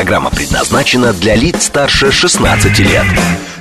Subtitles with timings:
[0.00, 3.04] Программа предназначена для лиц старше 16 лет.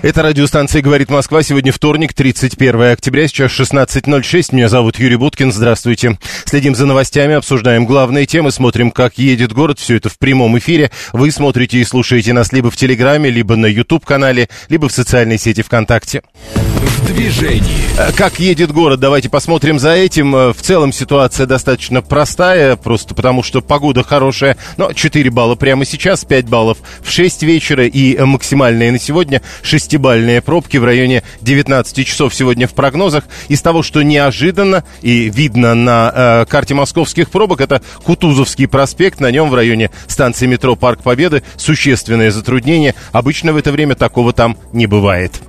[0.02, 1.44] Это радиостанция «Говорит Москва».
[1.44, 4.56] Сегодня вторник, 31 октября, сейчас 16.06.
[4.56, 5.52] Меня зовут Юрий Буткин.
[5.52, 6.18] Здравствуйте.
[6.46, 9.80] Следим за новостями, обсуждаем главные темы, смотрим, как едет город.
[9.80, 10.92] Все это в прямом эфире.
[11.12, 15.62] Вы смотрите и слушаете нас либо в Телеграме, либо на YouTube-канале, либо в социальной сети
[15.62, 16.22] ВКонтакте.
[16.64, 17.90] В движении.
[17.98, 20.36] Э, Как едет город, давайте посмотрим за этим.
[20.36, 24.58] Э, В целом ситуация достаточно простая, просто потому что погода хорошая.
[24.78, 29.42] Но 4 балла прямо сейчас, 5 баллов в 6 вечера и э, максимальные на сегодня
[29.64, 33.26] 6-бальные пробки в районе 19 часов сегодня в прогнозах.
[33.50, 39.20] Из того, что неожиданно и видно на э, карте московских пробок, это Кутузовский проспект.
[39.20, 42.96] На нем в районе станции метро Парк Победы существенное затруднение.
[43.12, 45.42] Обычно в это время такого там не бывает.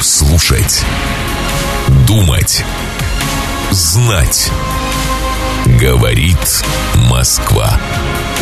[0.00, 0.84] Слушать.
[2.06, 2.64] Думать.
[3.70, 4.50] Знать.
[5.80, 6.64] Говорит
[7.10, 7.78] Москва.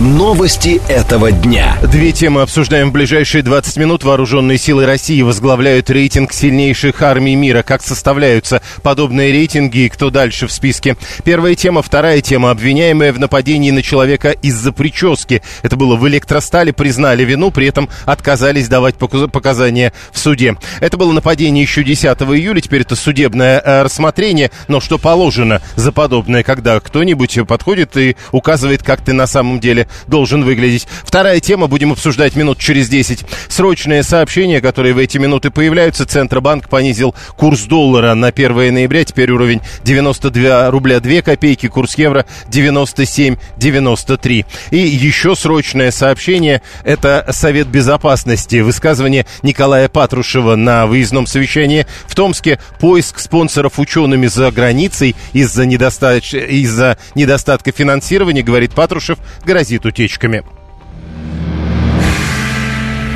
[0.00, 1.76] Новости этого дня.
[1.82, 4.02] Две темы обсуждаем в ближайшие 20 минут.
[4.02, 7.62] Вооруженные силы России возглавляют рейтинг сильнейших армий мира.
[7.62, 10.96] Как составляются подобные рейтинги и кто дальше в списке?
[11.24, 11.82] Первая тема.
[11.82, 12.50] Вторая тема.
[12.50, 15.42] Обвиняемые в нападении на человека из-за прически.
[15.62, 16.72] Это было в электростале.
[16.72, 20.56] Признали вину, при этом отказались давать показания в суде.
[20.80, 22.60] Это было нападение еще 10 июля.
[22.60, 24.50] Теперь это судебное э, рассмотрение.
[24.66, 29.81] Но что положено за подобное, когда кто-нибудь подходит и указывает, как ты на самом деле
[30.06, 30.86] должен выглядеть.
[31.04, 33.24] Вторая тема будем обсуждать минут через 10.
[33.48, 36.06] Срочные сообщения, которые в эти минуты появляются.
[36.06, 39.04] Центробанк понизил курс доллара на 1 ноября.
[39.04, 44.44] Теперь уровень 92 рубля 2 копейки, курс евро 97,93.
[44.70, 46.62] И еще срочное сообщение.
[46.84, 48.60] Это Совет Безопасности.
[48.60, 52.58] Высказывание Николая Патрушева на выездном совещании в Томске.
[52.80, 60.42] Поиск спонсоров учеными за границей из-за недостаточно, из-за недостатка финансирования, говорит Патрушев, грозит утечками.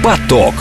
[0.02, 0.54] Поток.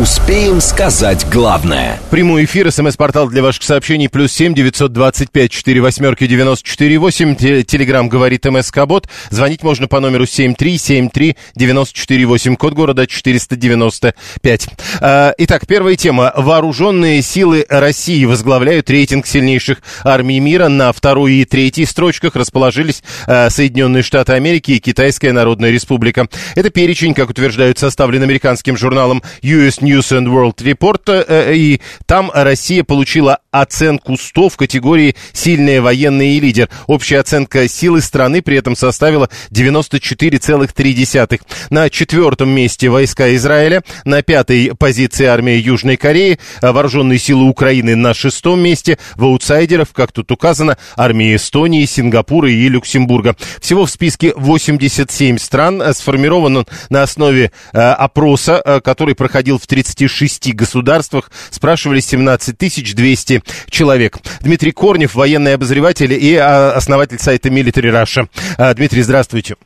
[0.00, 1.98] Успеем сказать главное.
[2.10, 6.98] Прямой эфир, смс-портал для ваших сообщений, плюс семь девятьсот двадцать пять четыре восьмерки девяносто четыре
[6.98, 7.34] восемь.
[7.34, 9.08] Телеграмм говорит МСК Бот.
[9.30, 12.54] Звонить можно по номеру семь три семь три девяносто четыре восемь.
[12.54, 14.68] Код города четыреста девяносто пять.
[15.00, 16.32] А, Итак, первая тема.
[16.36, 20.68] Вооруженные силы России возглавляют рейтинг сильнейших армий мира.
[20.68, 26.28] На второй и третьей строчках расположились а, Соединенные Штаты Америки и Китайская Народная Республика.
[26.54, 32.30] Это перечень, как утверждают, составлен американским журналом US News and World Report, э, и там
[32.34, 36.68] Россия получила оценку 100 в категории «Сильные военные лидер».
[36.86, 41.40] Общая оценка силы страны при этом составила 94,3.
[41.70, 47.96] На четвертом месте войска Израиля, на пятой позиции армия Южной Кореи, а вооруженные силы Украины
[47.96, 53.36] на шестом месте, в аутсайдеров, как тут указано, армии Эстонии, Сингапура и Люксембурга.
[53.60, 59.58] Всего в списке 87 стран, э, сформирован он на основе э, опроса, э, который проходил
[59.58, 61.30] в 36 государствах.
[61.50, 64.16] Спрашивали 17 200 человек.
[64.40, 68.26] Дмитрий Корнев, военный обозреватель и а, основатель сайта Military Russia.
[68.56, 69.56] А, Дмитрий, здравствуйте.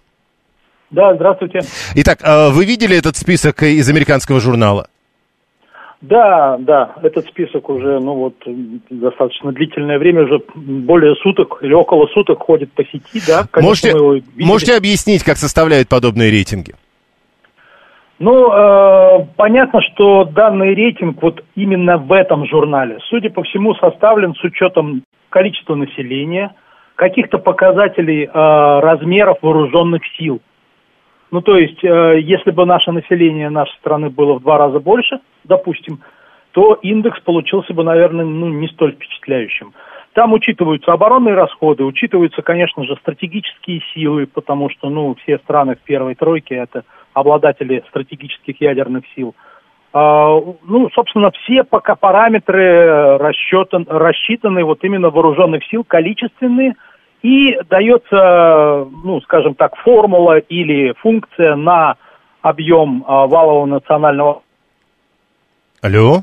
[0.90, 1.60] Да, здравствуйте.
[1.94, 4.88] Итак, а, вы видели этот список из американского журнала?
[6.02, 8.34] Да, да, этот список уже, ну вот,
[8.90, 13.46] достаточно длительное время, уже более суток или около суток ходит по сети, да.
[13.48, 16.74] Конечно, Можете, можете объяснить, как составляют подобные рейтинги?
[18.22, 24.36] Ну, э, понятно, что данный рейтинг вот именно в этом журнале, судя по всему, составлен
[24.36, 26.54] с учетом количества населения,
[26.94, 30.40] каких-то показателей э, размеров вооруженных сил.
[31.32, 35.18] Ну, то есть, э, если бы наше население нашей страны было в два раза больше,
[35.42, 35.98] допустим,
[36.52, 39.72] то индекс получился бы, наверное, ну, не столь впечатляющим.
[40.12, 45.80] Там учитываются оборонные расходы, учитываются, конечно же, стратегические силы, потому что, ну, все страны в
[45.80, 49.34] первой тройке это обладатели стратегических ядерных сил.
[49.92, 56.74] А, ну, собственно, все пока параметры расчетан, рассчитаны вот именно вооруженных сил, количественные,
[57.22, 61.96] и дается, ну, скажем так, формула или функция на
[62.40, 64.42] объем а, валового национального
[65.82, 66.22] Алло?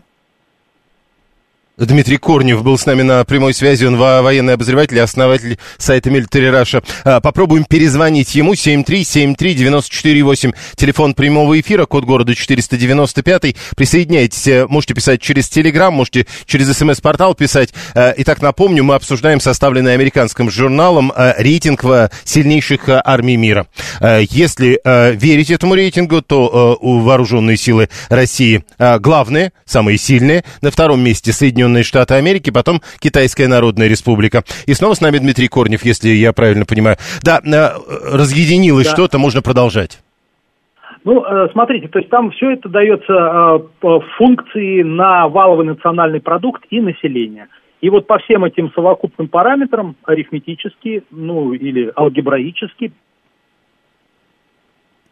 [1.80, 6.52] Дмитрий Корнев был с нами на прямой связи, он военный обозреватель и основатель сайта Military
[6.52, 6.84] Russia.
[7.06, 13.56] А, попробуем перезвонить ему, 7373948, телефон прямого эфира, код города 495.
[13.78, 17.74] Присоединяйтесь, э, можете писать через Телеграм, можете через СМС-портал писать.
[17.96, 21.86] А, итак, напомню, мы обсуждаем составленный американским журналом а, рейтинг
[22.26, 23.68] сильнейших армий мира.
[24.02, 24.82] Если
[25.16, 30.44] верить этому рейтингу, то вооруженные силы России главные, самые сильные.
[30.62, 34.44] На втором месте Соединенные Соединенные Штаты Америки, потом Китайская Народная Республика.
[34.66, 36.98] И снова с нами Дмитрий Корнев, если я правильно понимаю.
[37.24, 38.94] Да, э, разъединилось да.
[38.94, 40.02] что-то, можно продолжать.
[41.04, 46.64] Ну, э, смотрите, то есть там все это дается э, функции на валовый национальный продукт
[46.70, 47.48] и население.
[47.82, 52.92] И вот по всем этим совокупным параметрам, арифметически, ну или алгебраически,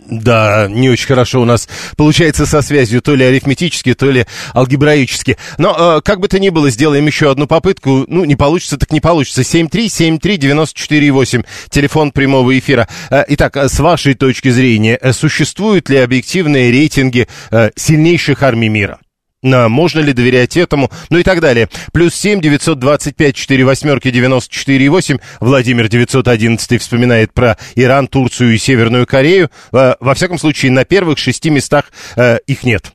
[0.09, 5.37] да, не очень хорошо у нас получается со связью, то ли арифметически, то ли алгебраически.
[5.57, 8.03] Но, э, как бы то ни было, сделаем еще одну попытку.
[8.07, 9.41] Ну, не получится, так не получится.
[9.41, 12.87] 7373948, телефон прямого эфира.
[13.09, 17.27] Э, итак, э, с вашей точки зрения, э, существуют ли объективные рейтинги
[17.75, 18.99] сильнейших армий мира?
[19.47, 21.69] Можно ли доверять этому, ну и так далее.
[21.93, 25.17] Плюс семь девятьсот двадцать пять четыре восьмерки девяносто четыре восемь.
[25.39, 29.49] Владимир девятьсот одиннадцатый вспоминает про Иран, Турцию и Северную Корею.
[29.71, 32.91] Э, во всяком случае, на первых шести местах э, их нет.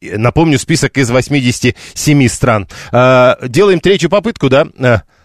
[0.00, 2.68] Напомню, список из 87 стран.
[2.92, 4.66] Э, делаем третью попытку, да?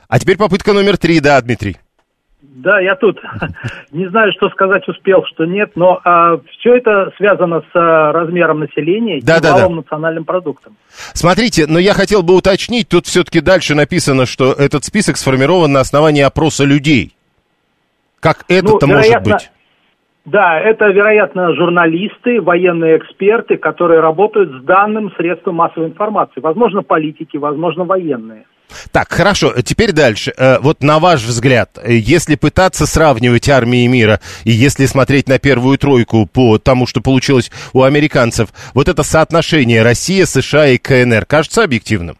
[0.07, 1.77] А теперь попытка номер три, да, Дмитрий?
[2.55, 3.19] Да, я тут.
[3.91, 8.59] Не знаю, что сказать успел, что нет, но а, все это связано с а, размером
[8.59, 9.75] населения да, и да, малым да.
[9.77, 10.77] национальным продуктом.
[11.13, 15.79] Смотрите, но я хотел бы уточнить, тут все-таки дальше написано, что этот список сформирован на
[15.79, 17.15] основании опроса людей.
[18.19, 19.49] Как это-то ну, может быть?
[20.25, 26.39] Да, это, вероятно, журналисты, военные эксперты, которые работают с данным средством массовой информации.
[26.39, 28.45] Возможно, политики, возможно, военные.
[28.91, 30.33] Так, хорошо, теперь дальше.
[30.37, 35.39] Э, вот на ваш взгляд, э, если пытаться сравнивать армии мира, и если смотреть на
[35.39, 41.25] первую тройку по тому, что получилось у американцев, вот это соотношение Россия, США и КНР
[41.25, 42.17] кажется объективным?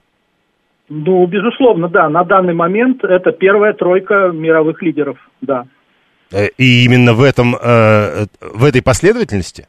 [0.89, 2.09] Ну, безусловно, да.
[2.09, 5.65] На данный момент это первая тройка мировых лидеров, да.
[6.31, 9.67] Э, и именно в этом, в этой последовательности?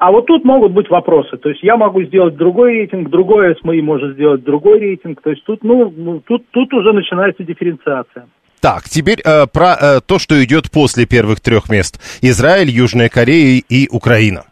[0.00, 1.36] А вот тут могут быть вопросы.
[1.36, 5.20] То есть я могу сделать другой рейтинг, другой СМИ может сделать другой рейтинг.
[5.20, 8.26] То есть тут, ну, ну, тут, тут уже начинается дифференциация.
[8.62, 12.00] Так, теперь э, про э, то, что идет после первых трех мест.
[12.22, 14.44] Израиль, Южная Корея и Украина.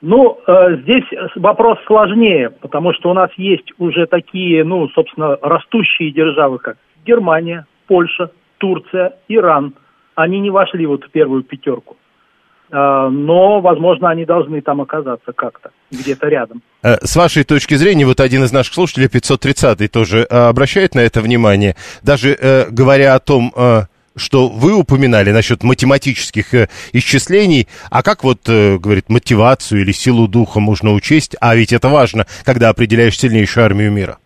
[0.00, 1.04] Ну, э, здесь
[1.36, 7.64] вопрос сложнее, потому что у нас есть уже такие, ну, собственно, растущие державы, как Германия,
[7.86, 9.74] Польша, Турция, Иран.
[10.16, 11.96] Они не вошли вот в первую пятерку.
[12.70, 16.62] А, но, возможно, они должны там оказаться как-то, где-то рядом.
[16.82, 21.00] Э, с вашей точки зрения, вот один из наших слушателей, 530-й, тоже э, обращает на
[21.00, 23.52] это внимание, даже э, говоря о том,
[24.16, 30.92] что вы упоминали насчет математических исчислений, а как вот, говорит, мотивацию или силу духа можно
[30.92, 34.18] учесть, а ведь это важно, когда определяешь сильнейшую армию мира?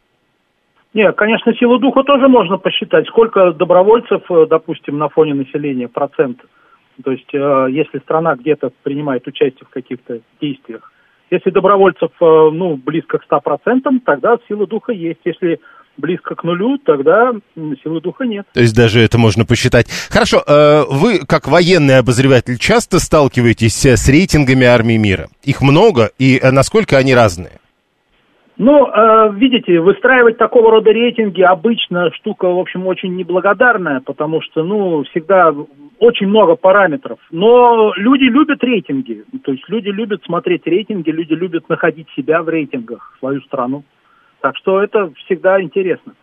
[0.92, 3.06] Нет, конечно, силу духа тоже можно посчитать.
[3.06, 6.38] Сколько добровольцев, допустим, на фоне населения, процент
[7.02, 10.92] то есть, э, если страна где-то принимает участие в каких-то действиях,
[11.30, 15.20] если добровольцев, э, ну, близко к 100%, тогда сила духа есть.
[15.24, 15.60] Если
[15.96, 17.32] близко к нулю, тогда
[17.82, 18.46] силы духа нет.
[18.52, 19.88] То есть даже это можно посчитать.
[20.10, 25.28] Хорошо, э, вы как военный обозреватель часто сталкиваетесь с рейтингами армии мира?
[25.42, 27.58] Их много, и насколько они разные?
[28.60, 28.90] Ну,
[29.34, 35.54] видите, выстраивать такого рода рейтинги обычно штука, в общем, очень неблагодарная, потому что, ну, всегда
[35.98, 37.18] очень много параметров.
[37.30, 42.48] Но люди любят рейтинги, то есть люди любят смотреть рейтинги, люди любят находить себя в
[42.48, 43.84] рейтингах, свою страну.
[44.40, 46.14] Так что это всегда интересно.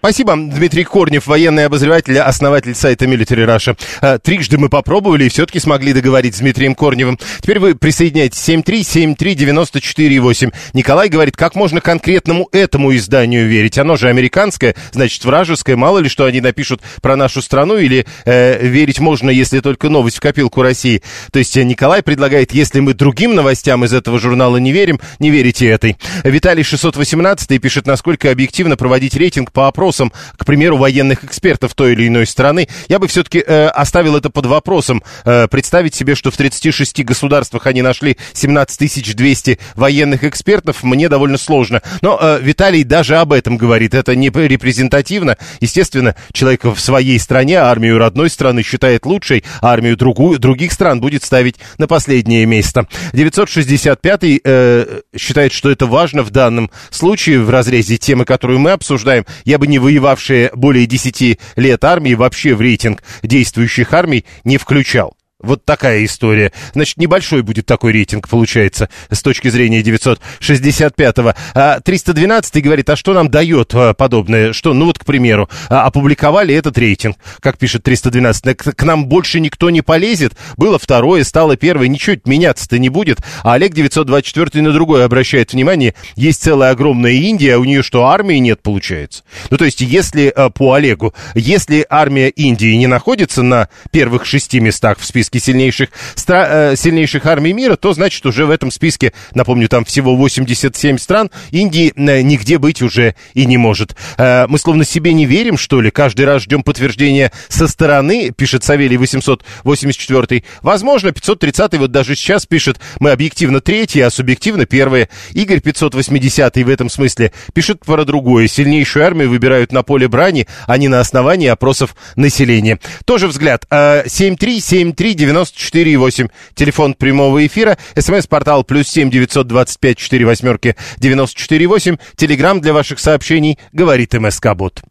[0.00, 3.78] Спасибо, Дмитрий Корнев, военный обозреватель, основатель сайта Military Russia.
[4.00, 7.18] Э, трижды мы попробовали и все-таки смогли договорить с Дмитрием Корневым.
[7.42, 10.54] Теперь вы присоединяйтесь 7373948.
[10.72, 13.76] Николай говорит, как можно конкретному этому изданию верить?
[13.76, 15.76] Оно же американское, значит, вражеское.
[15.76, 20.16] Мало ли, что они напишут про нашу страну или э, верить можно, если только новость
[20.16, 21.02] в копилку России.
[21.30, 25.28] То есть э, Николай предлагает, если мы другим новостям из этого журнала не верим, не
[25.28, 25.98] верите этой.
[26.24, 31.92] Виталий 618 пишет, насколько объективно проводить рейтинг по опросу опросам, к примеру, военных экспертов той
[31.92, 35.02] или иной страны, я бы все-таки э, оставил это под вопросом.
[35.24, 41.38] Э, представить себе, что в 36 государствах они нашли 17 200 военных экспертов, мне довольно
[41.38, 41.82] сложно.
[42.02, 43.94] Но э, Виталий даже об этом говорит.
[43.94, 45.36] Это не репрезентативно.
[45.60, 51.00] Естественно, человек в своей стране армию родной страны считает лучшей, а армию другую, других стран
[51.00, 52.86] будет ставить на последнее место.
[53.12, 59.26] 965 э, считает, что это важно в данном случае в разрезе темы, которую мы обсуждаем.
[59.44, 65.16] Я бы не воевавшие более 10 лет армии вообще в рейтинг действующих армий не включал.
[65.42, 66.52] Вот такая история.
[66.74, 71.34] Значит, небольшой будет такой рейтинг, получается, с точки зрения 965-го.
[71.54, 74.52] А 312 говорит, а что нам дает а, подобное?
[74.52, 79.40] Что, ну вот, к примеру, а, опубликовали этот рейтинг, как пишет 312, к, нам больше
[79.40, 80.34] никто не полезет.
[80.58, 83.20] Было второе, стало первое, ничего меняться-то не будет.
[83.42, 85.94] А Олег 924 на другое обращает внимание.
[86.16, 89.24] Есть целая огромная Индия, а у нее что, армии нет, получается?
[89.48, 94.60] Ну, то есть, если а, по Олегу, если армия Индии не находится на первых шести
[94.60, 98.70] местах в списке списке сильнейших, стра- э, сильнейших армий мира, то значит уже в этом
[98.70, 103.94] списке, напомню, там всего 87 стран, Индии э, нигде быть уже и не может.
[104.18, 105.90] Э, мы словно себе не верим, что ли?
[105.90, 110.42] Каждый раз ждем подтверждения со стороны, пишет Савелий 884.
[110.62, 115.08] Возможно, 530 вот даже сейчас пишет, мы объективно третьи, а субъективно первые.
[115.32, 118.48] Игорь 580 в этом смысле пишет про другое.
[118.48, 122.78] Сильнейшую армию выбирают на поле брани, а не на основании опросов населения.
[123.04, 123.66] Тоже взгляд.
[123.70, 126.30] 7373 94,8.
[126.54, 127.76] Телефон прямого эфира.
[127.96, 131.96] СМС-портал плюс семь девятьсот двадцать пять четыре восьмерки девяносто четыре восемь.
[132.16, 134.82] Телеграмм для ваших сообщений говорит МСК Бот.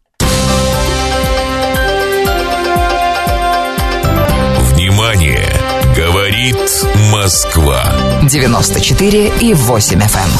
[4.72, 5.44] Внимание!
[5.96, 6.56] Говорит
[7.12, 7.82] Москва.
[8.22, 10.18] 94 и 8 FM.
[10.18, 10.30] Эм.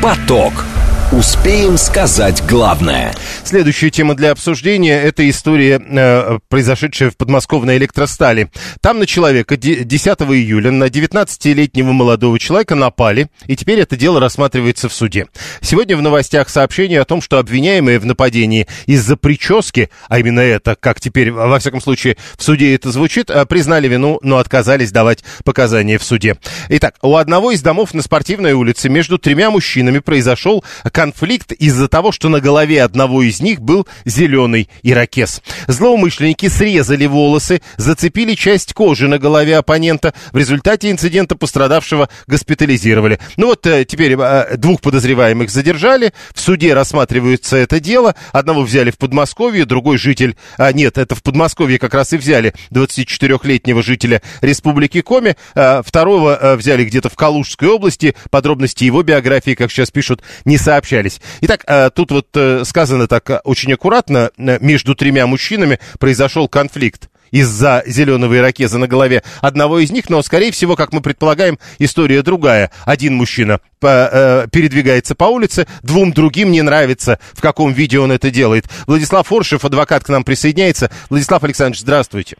[0.00, 0.64] Поток.
[1.12, 3.14] Успеем сказать главное.
[3.44, 8.50] Следующая тема для обсуждения– это история, э, произошедшая в подмосковной электростали.
[8.80, 9.84] Там на человека 10
[10.32, 15.26] июля, на 19-летнего молодого человека напали, и теперь это дело рассматривается в суде.
[15.60, 20.76] Сегодня в новостях сообщение о том, что обвиняемые в нападении из-за прически, а именно это,
[20.80, 25.22] как теперь, во всяком случае, в суде это звучит, э, признали вину, но отказались давать
[25.44, 26.38] показания в суде.
[26.70, 30.64] Итак, у одного из домов на спортивной улице между тремя мужчинами произошел
[31.02, 35.42] конфликт из-за того, что на голове одного из них был зеленый ирокез.
[35.66, 40.14] Злоумышленники срезали волосы, зацепили часть кожи на голове оппонента.
[40.30, 43.18] В результате инцидента пострадавшего госпитализировали.
[43.36, 46.12] Ну вот э, теперь э, двух подозреваемых задержали.
[46.32, 48.14] В суде рассматривается это дело.
[48.30, 50.36] Одного взяли в Подмосковье, другой житель...
[50.56, 55.34] А, нет, это в Подмосковье как раз и взяли 24-летнего жителя Республики Коми.
[55.56, 58.14] А, второго а, взяли где-то в Калужской области.
[58.30, 61.20] Подробности его биографии, как сейчас пишут, не сообщают общались.
[61.40, 67.08] Итак, э, тут вот э, сказано так э, очень аккуратно, между тремя мужчинами произошел конфликт
[67.30, 72.20] из-за зеленого ирокеза на голове одного из них, но, скорее всего, как мы предполагаем, история
[72.22, 72.70] другая.
[72.84, 78.12] Один мужчина по, э, передвигается по улице, двум другим не нравится, в каком виде он
[78.12, 78.66] это делает.
[78.86, 80.90] Владислав Форшев, адвокат, к нам присоединяется.
[81.08, 82.36] Владислав Александрович, здравствуйте.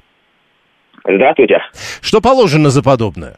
[1.05, 1.57] Здравствуйте.
[2.03, 3.37] Что положено за подобное?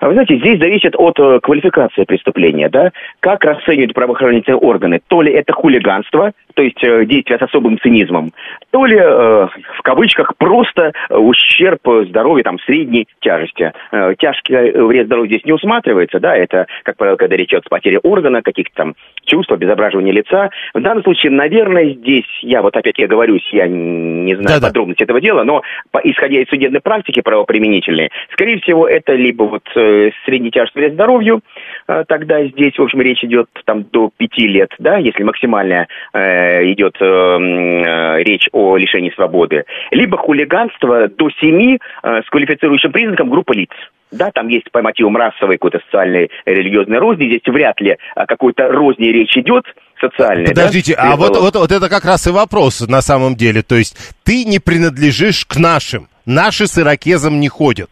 [0.00, 5.00] А вы знаете, здесь зависит от э, квалификации преступления, да, как расценивают правоохранительные органы.
[5.08, 8.32] То ли это хулиганство, то есть э, действие с особым цинизмом,
[8.70, 13.72] то ли, э, в кавычках, просто ущерб здоровью там средней тяжести.
[13.92, 17.70] Э, тяжкий вред здоровью здесь не усматривается, да, это, как правило, когда речь идет о
[17.70, 18.94] потере органа, каких-то там
[19.26, 20.50] чувств, обезображивания лица.
[20.74, 24.68] В данном случае, наверное, здесь, я вот опять я говорюсь, я не знаю Да-да.
[24.68, 29.64] подробности этого дела, но по, исходя из судебной практики правоприменительной, скорее всего, это либо вот
[29.74, 31.40] э, средней тяжести вред здоровью,
[31.88, 36.72] э, тогда здесь, в общем, речь идет там до пяти лет, да, если максимальная э,
[36.72, 43.30] идет э, э, речь о лишении свободы, либо хулиганство до семи э, с квалифицирующим признаком
[43.30, 43.70] группы лиц.
[44.12, 47.26] Да, там есть по мотивам расовой какой-то социальной религиозной розни.
[47.26, 49.64] Здесь вряд ли о какой-то розни речь идет
[50.00, 50.48] социальной.
[50.48, 51.12] Подождите, да?
[51.12, 53.62] а вот, вот, вот это как раз и вопрос на самом деле.
[53.62, 56.08] То есть ты не принадлежишь к нашим.
[56.24, 57.90] Наши с иракезом не ходят.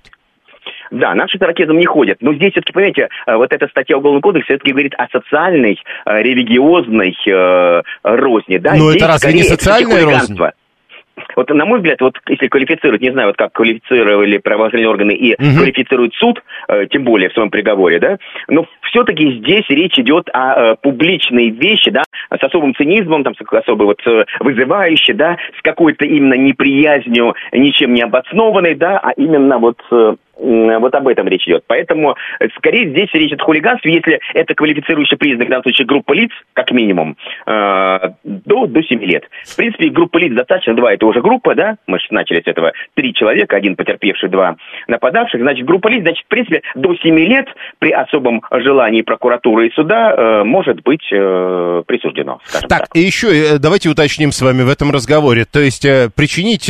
[0.91, 2.19] Да, наши с иракезом не ходят.
[2.21, 6.23] Но здесь все-таки, понимаете, э, вот эта статья Уголовного кодекса все-таки говорит о социальной, э,
[6.23, 8.59] религиозной э, розни.
[8.59, 8.75] Да?
[8.75, 10.39] Но здесь, это разве не социальная рознь?
[11.37, 15.35] Вот, на мой взгляд, вот если квалифицировать, не знаю, вот как квалифицировали правоохранительные органы и
[15.35, 15.59] угу.
[15.59, 18.19] квалифицирует суд, э, тем более в своем приговоре, да,
[18.49, 23.53] но все-таки здесь речь идет о э, публичной вещи, да, с особым цинизмом, там, с
[23.53, 29.59] особой вот э, вызывающей, да, с какой-то именно неприязнью, ничем не обоснованной, да, а именно
[29.59, 31.65] вот э, Вот об этом речь идет.
[31.67, 35.87] Поэтому, э, скорее, здесь речь идет о хулиганстве, если это квалифицирующий признак, в данном случае,
[35.87, 39.25] группа лиц, как минимум, э, до, до 7 лет.
[39.45, 42.73] В принципе, группа лиц достаточно, два это уже группа, да, мы же начали с этого,
[42.95, 44.57] три человека, один потерпевший, два
[44.89, 47.47] нападавших, значит, группа лиц, значит, в принципе, до 7 лет
[47.79, 52.69] при особом желании прокуратуры и суда э, может быть э, присуждено, так.
[52.69, 56.65] Так, и еще э, давайте уточним с вами в этом разговоре, то есть э, причинить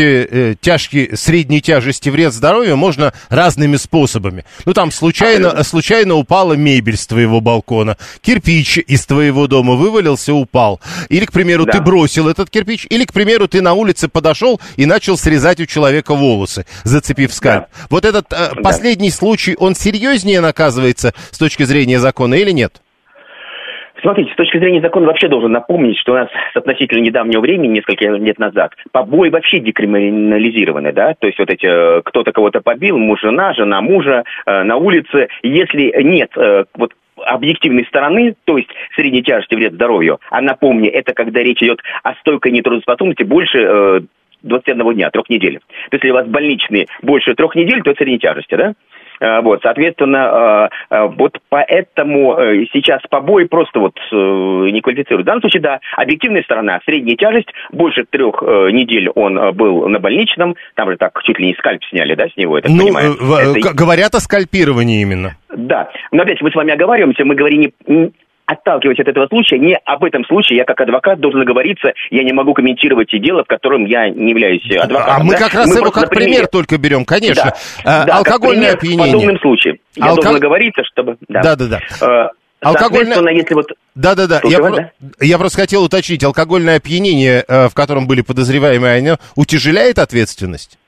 [0.60, 3.12] тяжкий средней тяжести вред здоровью можно
[3.54, 4.44] разными способами.
[4.64, 10.80] Ну, там случайно, случайно упала мебель с твоего балкона, кирпич из твоего дома вывалился, упал.
[11.08, 11.72] Или, к примеру, да.
[11.72, 15.66] ты бросил этот кирпич, или, к примеру, ты на улице подошел и начал срезать у
[15.66, 17.66] человека волосы, зацепив скальп.
[17.72, 17.86] Да.
[17.90, 18.62] Вот этот э, да.
[18.62, 22.80] последний случай, он серьезнее наказывается с точки зрения закона или нет?
[24.04, 27.76] Смотрите, с точки зрения закона вообще должен напомнить, что у нас с относительно недавнего времени,
[27.76, 32.98] несколько лет назад, побои вообще декриминализированы, да, то есть вот эти, э, кто-то кого-то побил,
[32.98, 38.68] муж, жена, жена мужа э, на улице, если нет э, вот объективной стороны, то есть
[38.94, 44.00] средней тяжести вред здоровью, а напомню, это когда речь идет о стойкой нетрудоспособности больше э,
[44.42, 45.60] 21 дня, трех недель.
[45.88, 48.74] То есть если у вас больничные больше трех недель, то это средней тяжести, да?
[49.20, 52.36] Э, вот, соответственно, э, э, вот поэтому
[52.72, 55.24] сейчас побои просто вот не квалифицируют.
[55.24, 60.56] В данном случае, да, объективная сторона, средняя тяжесть, больше трех недель он был на больничном,
[60.74, 63.14] там же так чуть ли не скальп сняли, да, с него, я так ну, понимаю.
[63.56, 63.74] Это...
[63.74, 65.36] говорят о скальпировании именно.
[65.56, 68.12] Да, но опять мы с вами оговариваемся, мы говорим не,
[68.46, 72.32] отталкиваясь от этого случая, не об этом случае, я как адвокат должен оговориться, я не
[72.32, 75.14] могу комментировать дело, в котором я не являюсь адвокатом.
[75.16, 75.38] А мы да?
[75.38, 77.54] как раз мы его как пример только берем, конечно.
[77.84, 79.16] Да, а, да, алкогольное как пример, опьянение.
[79.16, 79.78] В подобном случае.
[79.96, 80.22] Я Алко...
[80.22, 81.16] должен оговориться, чтобы...
[81.28, 81.80] Да, да, да.
[82.00, 82.30] да.
[82.60, 83.32] Алкогольное...
[83.32, 83.66] если вот...
[83.94, 84.70] Да-да-да, я, про...
[84.70, 84.90] да?
[85.20, 90.78] я просто хотел уточнить, алкогольное опьянение, э, в котором были подозреваемые, оно утяжеляет ответственность?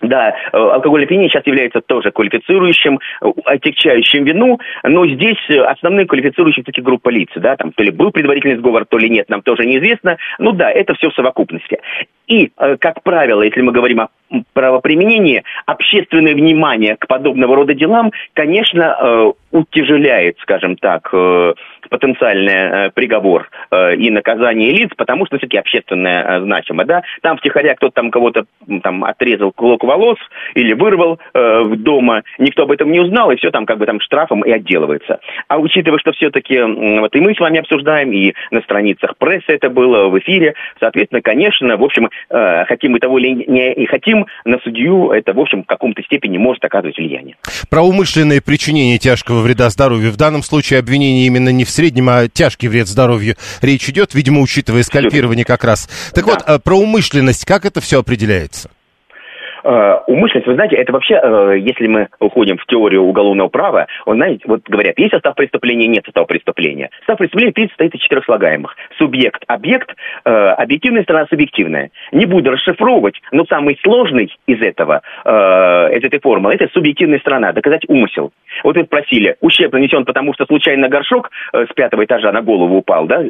[0.00, 6.06] Да, э, алкогольное опьянение сейчас является тоже квалифицирующим, э, отягчающим вину, но здесь э, основные
[6.06, 9.42] квалифицирующие все-таки группа лиц, да, там то ли был предварительный сговор, то ли нет, нам
[9.42, 10.16] тоже неизвестно.
[10.38, 11.80] Ну да, это все в совокупности.
[12.26, 14.08] И, как правило, если мы говорим о
[14.52, 21.12] правоприменении, общественное внимание к подобного рода делам, конечно, утяжеляет, скажем так,
[21.90, 23.48] потенциальный приговор
[23.96, 27.02] и наказание лиц, потому что все-таки общественное значимо, да.
[27.22, 28.44] Там втихаря кто-то там кого-то
[28.82, 30.18] там отрезал клок волос
[30.54, 34.00] или вырвал э, дома, никто об этом не узнал, и все там как бы там
[34.00, 35.20] штрафом и отделывается.
[35.48, 39.44] А учитывая, что все-таки э, вот и мы с вами обсуждаем, и на страницах прессы
[39.48, 43.86] это было, в эфире, соответственно, конечно, в общем, э, хотим мы того или не и
[43.86, 47.36] хотим, на судью это, в общем, в каком-то степени может оказывать влияние.
[47.68, 50.10] Про умышленное причинение тяжкого вреда здоровью.
[50.10, 54.40] В данном случае обвинение именно не в среднем, а тяжкий вред здоровью речь идет, видимо,
[54.40, 55.88] учитывая скальпирование как раз.
[56.14, 56.32] Так да.
[56.32, 58.70] вот, э, про умышленность, как это все определяется?
[59.64, 64.16] Э, умышленность, вы знаете, это вообще, э, если мы уходим в теорию уголовного права, он,
[64.16, 66.90] знаете, вот говорят, есть состав преступления, нет состава преступления.
[67.00, 68.76] Состав преступления, состоит из четырех слагаемых.
[68.98, 71.90] Субъект, объект, э, объективная сторона, субъективная.
[72.12, 77.82] Не буду расшифровывать, но самый сложный из этого, из этой формулы, это субъективная сторона, доказать
[77.88, 78.32] умысел.
[78.64, 83.06] Вот вы спросили, ущерб нанесен, потому что случайно горшок с пятого этажа на голову упал,
[83.06, 83.22] да,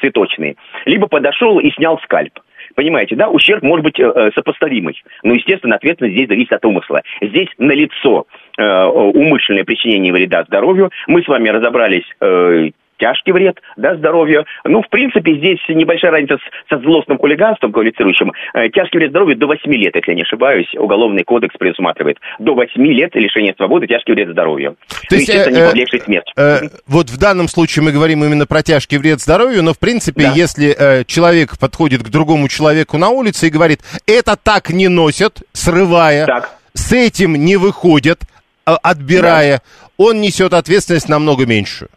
[0.00, 2.38] цветочный, либо подошел и снял скальп.
[2.76, 5.02] Понимаете, да, ущерб может быть э, э, сопоставимый.
[5.22, 7.00] Но, естественно, ответственность здесь зависит от умысла.
[7.22, 8.26] Здесь налицо
[8.58, 10.90] э, умышленное причинение вреда здоровью.
[11.06, 14.44] Мы с вами разобрались э, тяжкий вред да, здоровью.
[14.64, 18.32] Ну, в принципе, здесь небольшая разница с, со злостным хулиганством квалифицирующим.
[18.54, 22.18] Э, тяжкий вред здоровью до 8 лет, если я не ошибаюсь, Уголовный кодекс предусматривает.
[22.38, 24.76] До 8 лет лишения свободы, тяжкий вред здоровью.
[24.88, 26.32] То ну, есть, э, не подлежащий смерть.
[26.36, 30.24] Э, вот в данном случае мы говорим именно про тяжкий вред здоровью, но, в принципе,
[30.24, 30.32] да.
[30.32, 35.42] если э, человек подходит к другому человеку на улице и говорит, это так не носят,
[35.52, 36.50] срывая, так.
[36.74, 38.20] с этим не выходят,
[38.66, 39.62] э, отбирая, да.
[39.96, 41.90] он несет ответственность намного меньшую.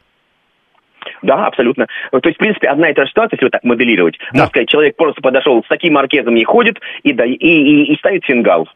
[1.21, 1.87] Да, абсолютно.
[2.11, 4.17] То есть, в принципе, одна и та же ситуация, если вот так моделировать.
[4.19, 4.39] Да.
[4.39, 8.25] Можно сказать, человек просто подошел с таким маркезом не ходит и, и, и, и ставит
[8.25, 8.67] фингал.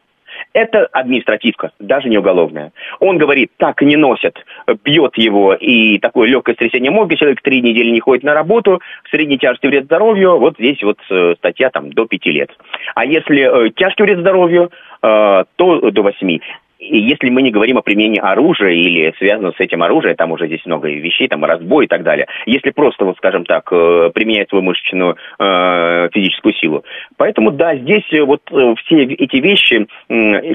[0.52, 2.72] Это административка, даже не уголовная.
[3.00, 4.36] Он говорит, так не носят,
[4.84, 9.10] бьет его, и такое легкое сотрясение мозга, человек три недели не ходит на работу, в
[9.10, 12.50] средней тяжести вред здоровью, вот здесь вот э, статья там до пяти лет.
[12.94, 14.70] А если э, тяжкий вред здоровью,
[15.02, 16.40] э, то до восьми.
[16.90, 20.46] И если мы не говорим о применении оружия или связано с этим оружие, там уже
[20.46, 22.26] здесь много вещей, там разбой и так далее.
[22.46, 26.84] Если просто, вот скажем так, э, применять свою мышечную э, физическую силу.
[27.16, 29.86] Поэтому, да, здесь э, вот все эти вещи,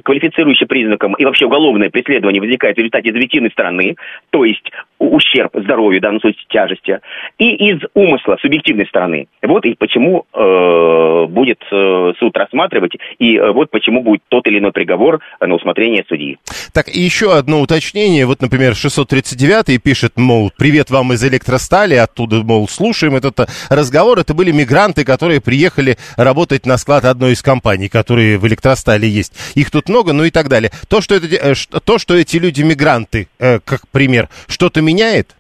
[0.04, 3.96] квалифицирующие признаком и вообще уголовное преследование возникает в результате объективной стороны,
[4.30, 7.00] то есть ущерб здоровью, в данном случае тяжести,
[7.38, 9.28] и из умысла, субъективной стороны.
[9.42, 15.20] Вот и почему э, будет суд рассматривать, и вот почему будет тот или иной приговор
[15.40, 16.38] на усмотрение судьи студии.
[16.74, 18.26] Так, и еще одно уточнение.
[18.26, 24.20] Вот, например, 639 пишет, мол, привет вам из электростали, оттуда, мол, слушаем этот разговор.
[24.20, 29.34] Это были мигранты, которые приехали работать на склад одной из компаний, которые в электростале есть.
[29.56, 30.72] Их тут много, ну и так далее.
[30.88, 35.36] То, что, это, э, то, что эти люди мигранты, э, как пример, что-то меняет?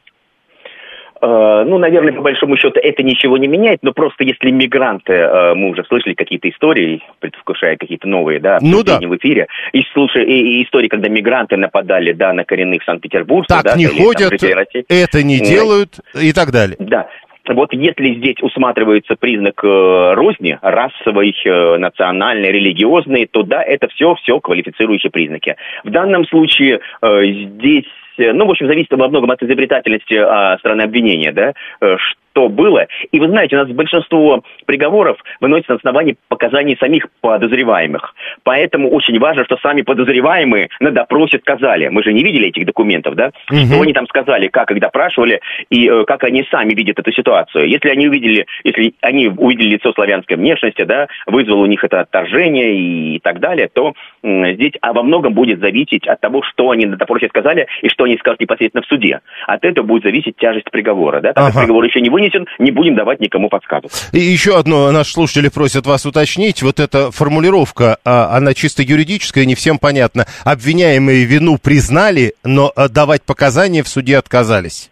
[1.22, 5.54] Э, ну, наверное, по большому счету это ничего не меняет, но просто если мигранты, э,
[5.54, 9.00] мы уже слышали какие-то истории, предвкушая какие-то новые, да, ну, да.
[9.00, 13.66] в эфире, и, слушая, и, и истории, когда мигранты нападали, да, на коренных Санкт-Петербуржцев, так
[13.66, 16.78] да, не или, ходят, там, это не делают и так далее.
[16.80, 17.10] Да,
[17.50, 24.16] вот если здесь усматривается признак э, розни, расовой, э, национальной, религиозной, то да, это все,
[24.16, 25.56] все квалифицирующие признаки.
[25.84, 27.88] В данном случае э, здесь
[28.20, 31.98] ну, в общем, зависит во многом от изобретательности а, стороны обвинения, да, э,
[32.39, 32.88] что было.
[33.12, 38.15] И вы знаете, у нас большинство приговоров выносится на основании показаний самих подозреваемых.
[38.43, 41.89] Поэтому очень важно, что сами подозреваемые на допросе сказали.
[41.89, 43.32] Мы же не видели этих документов, да?
[43.52, 43.58] Угу.
[43.58, 47.67] Что они там сказали, как их допрашивали и э, как они сами видят эту ситуацию.
[47.67, 53.15] Если они увидели, если они увидели лицо славянской внешности, да, вызвало у них это отторжение
[53.15, 56.86] и так далее, то э, здесь а во многом будет зависеть от того, что они
[56.86, 59.19] на допросе сказали и что они скажут непосредственно в суде.
[59.47, 61.34] От этого будет зависеть тяжесть приговора, да?
[61.34, 61.54] Так ага.
[61.54, 63.92] как приговор еще не вынесен, вынесен, не будем давать никому подсказок.
[64.12, 66.62] И еще одно наши слушатели просят вас уточнить.
[66.62, 70.26] Вот эта формулировка, а, она чисто юридическая, не всем понятна.
[70.44, 74.89] Обвиняемые вину признали, но а, давать показания в суде отказались.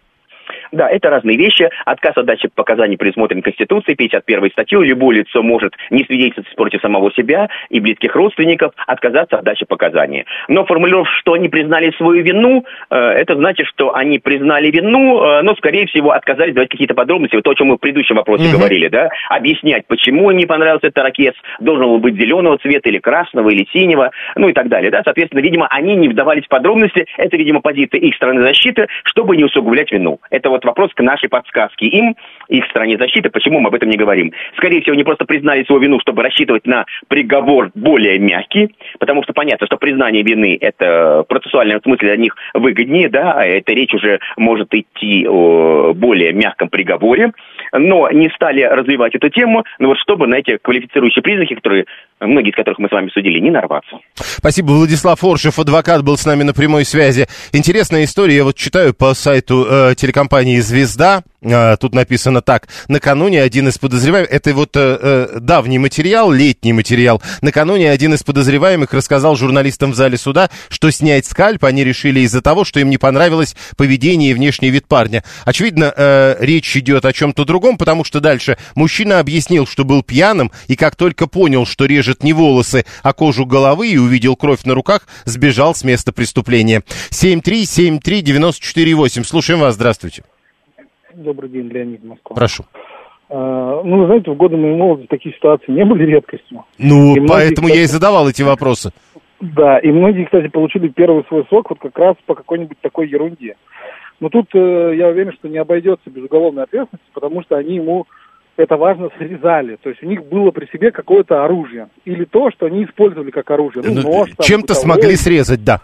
[0.72, 1.70] Да, это разные вещи.
[1.86, 4.82] Отказ от дачи показаний предусмотрен Конституцией, 51 статью.
[4.82, 10.26] Любое лицо может не свидетельствовать против самого себя и близких родственников, отказаться от дачи показаний.
[10.48, 15.42] Но формулировка, что они признали свою вину, э, это значит, что они признали вину, э,
[15.42, 17.36] но, скорее всего, отказались давать какие-то подробности.
[17.36, 18.58] Вот то, о чем мы в предыдущем вопросе угу.
[18.58, 23.50] говорили, да, объяснять, почему не понравился этот ракет, должен был быть зеленого цвета или красного,
[23.50, 25.02] или синего, ну и так далее, да.
[25.04, 27.06] Соответственно, видимо, они не вдавались в подробности.
[27.18, 30.20] Это, видимо, позиция их стороны защиты, чтобы не усугублять вину.
[30.30, 32.16] Это вот вопрос к нашей подсказке им,
[32.50, 34.32] их стороне защиты, почему мы об этом не говорим.
[34.58, 39.34] Скорее всего, они просто признали свою вину, чтобы рассчитывать на приговор более мягкий, потому что
[39.34, 43.94] понятно, что признание вины это в процессуальном смысле для них выгоднее, да, а это речь
[43.94, 47.32] уже может идти о более мягком приговоре,
[47.72, 51.86] но не стали развивать эту тему, но вот чтобы на эти квалифицирующие признаки, которые,
[52.20, 54.00] многие из которых мы с вами судили, не нарваться.
[54.16, 54.72] Спасибо.
[54.72, 57.28] Владислав Оршев, адвокат, был с нами на прямой связи.
[57.54, 61.24] Интересная история, я вот читаю по сайту э, телекомпании компании «Звезда».
[61.44, 62.68] А, тут написано так.
[62.88, 64.32] Накануне один из подозреваемых...
[64.32, 67.22] Это вот э, э, давний материал, летний материал.
[67.42, 72.42] Накануне один из подозреваемых рассказал журналистам в зале суда, что снять скальп они решили из-за
[72.42, 75.24] того, что им не понравилось поведение и внешний вид парня.
[75.46, 80.52] Очевидно, э, речь идет о чем-то другом, потому что дальше мужчина объяснил, что был пьяным,
[80.68, 84.74] и как только понял, что режет не волосы, а кожу головы и увидел кровь на
[84.74, 86.84] руках, сбежал с места преступления.
[87.12, 89.24] 7373948.
[89.24, 89.76] Слушаем вас.
[89.76, 90.24] Здравствуйте.
[91.14, 92.36] Добрый день, Леонид Москва.
[92.36, 92.66] Прошу.
[93.30, 96.64] А, ну, вы знаете, в годы моей молодости такие ситуации не были редкостью.
[96.78, 98.92] Ну, и поэтому многие, я и задавал эти вопросы.
[99.42, 103.56] Да, и многие, кстати, получили первый свой срок вот как раз по какой-нибудь такой ерунде.
[104.20, 108.08] Но тут э, я уверен, что не обойдется без уголовной ответственности, потому что они ему
[108.58, 109.78] это важно срезали.
[109.82, 111.90] То есть у них было при себе какое-то оружие.
[112.06, 113.84] Или то, что они использовали как оружие.
[113.86, 115.82] Ну, ну нож, Чем-то смогли срезать, да.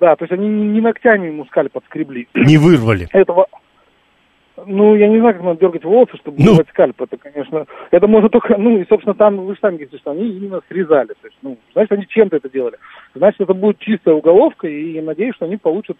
[0.00, 2.28] Да, то есть они не ногтями ему скальп подскребли.
[2.34, 3.08] Не вырвали.
[3.12, 3.46] Этого,
[4.66, 6.52] ну, я не знаю, как надо дергать волосы, чтобы ну...
[6.52, 7.02] вырвать скальп.
[7.02, 10.28] Это, конечно, это может только, ну, и, собственно, там, вы же сами говорите, что они
[10.28, 11.08] именно срезали.
[11.08, 12.78] То есть, ну, значит, они чем-то это делали.
[13.14, 15.96] Значит, это будет чистая уголовка, и я надеюсь, что они получат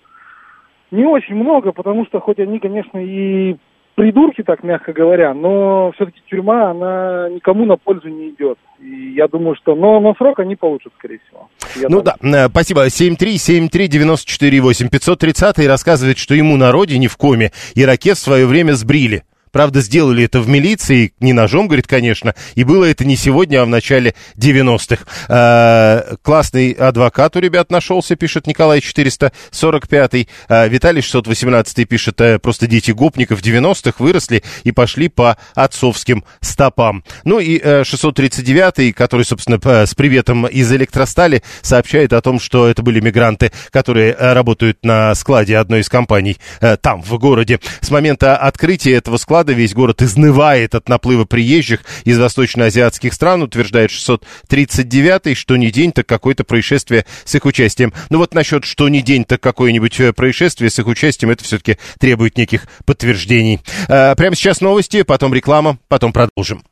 [0.90, 3.56] не очень много, потому что хоть они, конечно, и
[3.94, 8.58] придурки, так мягко говоря, но все-таки тюрьма, она никому на пользу не идет.
[8.80, 9.74] И я думаю, что...
[9.74, 11.50] Но, но срок они получат, скорее всего.
[11.76, 12.16] Я ну думаю.
[12.22, 12.86] да, э, спасибо.
[12.86, 14.88] 7373948.
[14.88, 19.22] 530 рассказывает, что ему на родине в коме ирокез в свое время сбрили.
[19.52, 23.64] Правда, сделали это в милиции, не ножом, говорит, конечно, и было это не сегодня, а
[23.64, 25.04] в начале 90-х.
[25.28, 32.66] Э, классный адвокат у ребят нашелся, пишет Николай 445 э, Виталий 618 пишет, э, просто
[32.66, 37.04] дети гопников 90-х выросли и пошли по отцовским стопам.
[37.24, 42.82] Ну и э, 639 который, собственно, с приветом из электростали, сообщает о том, что это
[42.82, 47.60] были мигранты, которые э, работают на складе одной из компаний э, там, в городе.
[47.80, 53.42] С момента открытия этого склада доклада весь город изнывает от наплыва приезжих из восточноазиатских стран,
[53.42, 57.92] утверждает 639-й, что не день, так какое-то происшествие с их участием.
[58.10, 61.78] Ну вот насчет, что не день, так какое-нибудь э, происшествие с их участием, это все-таки
[61.98, 63.60] требует неких подтверждений.
[63.88, 66.62] А, прямо сейчас новости, потом реклама, потом продолжим.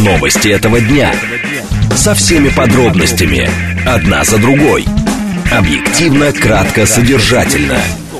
[0.00, 1.14] Новости этого дня.
[1.94, 3.48] Со всеми подробностями.
[3.86, 4.84] Одна за другой.
[5.52, 7.78] Объективно, кратко, содержательно.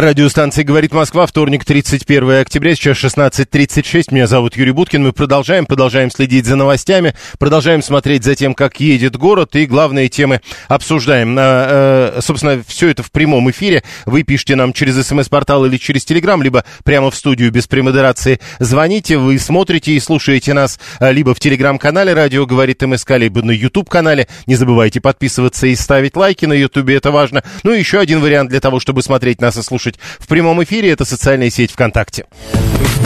[0.00, 4.14] Радиостанция «Говорит Москва», вторник, 31 октября, сейчас 16.36.
[4.14, 5.02] Меня зовут Юрий Буткин.
[5.02, 10.08] Мы продолжаем, продолжаем следить за новостями, продолжаем смотреть за тем, как едет город, и главные
[10.08, 11.34] темы обсуждаем.
[11.36, 13.82] А, э, собственно, все это в прямом эфире.
[14.06, 18.38] Вы пишите нам через смс-портал или через телеграм, либо прямо в студию без премодерации.
[18.60, 23.50] Звоните, вы смотрите и слушаете нас э, либо в телеграм-канале «Радио говорит МСК», либо на
[23.50, 24.28] YouTube-канале.
[24.46, 27.42] Не забывайте подписываться и ставить лайки на YouTube, это важно.
[27.64, 30.62] Ну и еще один вариант для того, чтобы смотреть нас и слушать слушать в прямом
[30.62, 30.90] эфире.
[30.90, 32.26] Это социальная сеть ВКонтакте.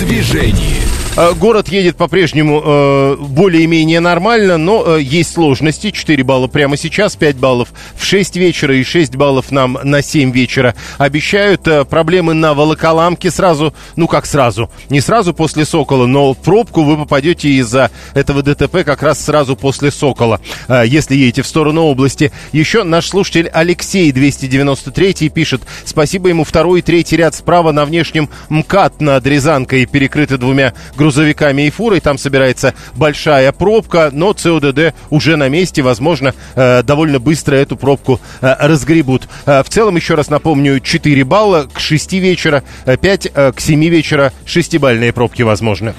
[0.04, 0.82] Движении.
[1.14, 5.90] Э, город едет по-прежнему э, более-менее нормально, но э, есть сложности.
[5.90, 10.32] 4 балла прямо сейчас, 5 баллов в 6 вечера и 6 баллов нам на 7
[10.32, 11.68] вечера обещают.
[11.68, 16.82] Э, проблемы на Волоколамке сразу, ну как сразу, не сразу после Сокола, но в пробку
[16.82, 21.82] вы попадете из-за этого ДТП как раз сразу после Сокола, э, если едете в сторону
[21.82, 22.32] области.
[22.52, 28.30] Еще наш слушатель Алексей 293 пишет, спасибо ему второй и третий ряд справа на внешнем
[28.48, 32.00] МКАД над Рязанкой перекрыты двумя грузовиками и фурой.
[32.00, 35.80] Там собирается большая пробка, но ЦОДД уже на месте.
[35.82, 39.28] Возможно, э, довольно быстро эту пробку э, разгребут.
[39.46, 44.32] Э, в целом, еще раз напомню, 4 балла к 6 вечера, 5 к 7 вечера
[44.44, 45.94] 6-бальные пробки возможны.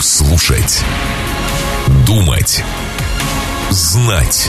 [0.00, 0.82] Слушать.
[2.06, 2.64] Думать.
[3.70, 4.48] Знать.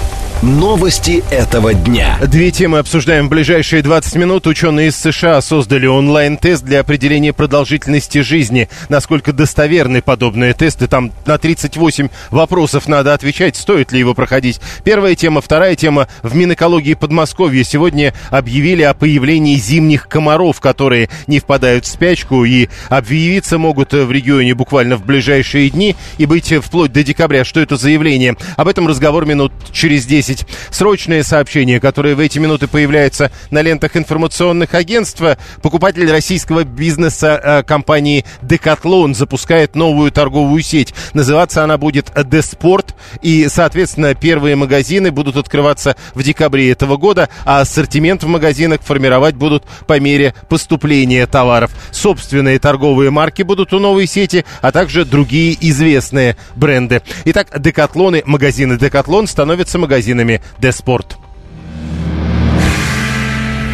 [0.41, 2.17] Новости этого дня.
[2.27, 4.47] Две темы обсуждаем в ближайшие 20 минут.
[4.47, 8.67] Ученые из США создали онлайн-тест для определения продолжительности жизни.
[8.89, 10.87] Насколько достоверны подобные тесты?
[10.87, 14.59] Там на 38 вопросов надо отвечать, стоит ли его проходить.
[14.83, 15.41] Первая тема.
[15.41, 16.07] Вторая тема.
[16.23, 22.67] В Минэкологии Подмосковья сегодня объявили о появлении зимних комаров, которые не впадают в спячку и
[22.89, 27.45] объявиться могут в регионе буквально в ближайшие дни и быть вплоть до декабря.
[27.45, 28.35] Что это за явление?
[28.57, 30.47] Об этом разговор минут через 10 10.
[30.69, 35.21] Срочные сообщения, которые в эти минуты появляются на лентах информационных агентств.
[35.61, 40.93] Покупатель российского бизнеса э, компании Decathlon запускает новую торговую сеть.
[41.13, 42.95] Называться она будет Деспорт.
[43.21, 49.35] И, соответственно, первые магазины будут открываться в декабре этого года, а ассортимент в магазинах формировать
[49.35, 51.71] будут по мере поступления товаров.
[51.91, 57.01] Собственные торговые марки будут у новой сети, а также другие известные бренды.
[57.25, 61.17] Итак, Декатлоны, магазины Декатлон становятся магазинами магазинами Деспорт.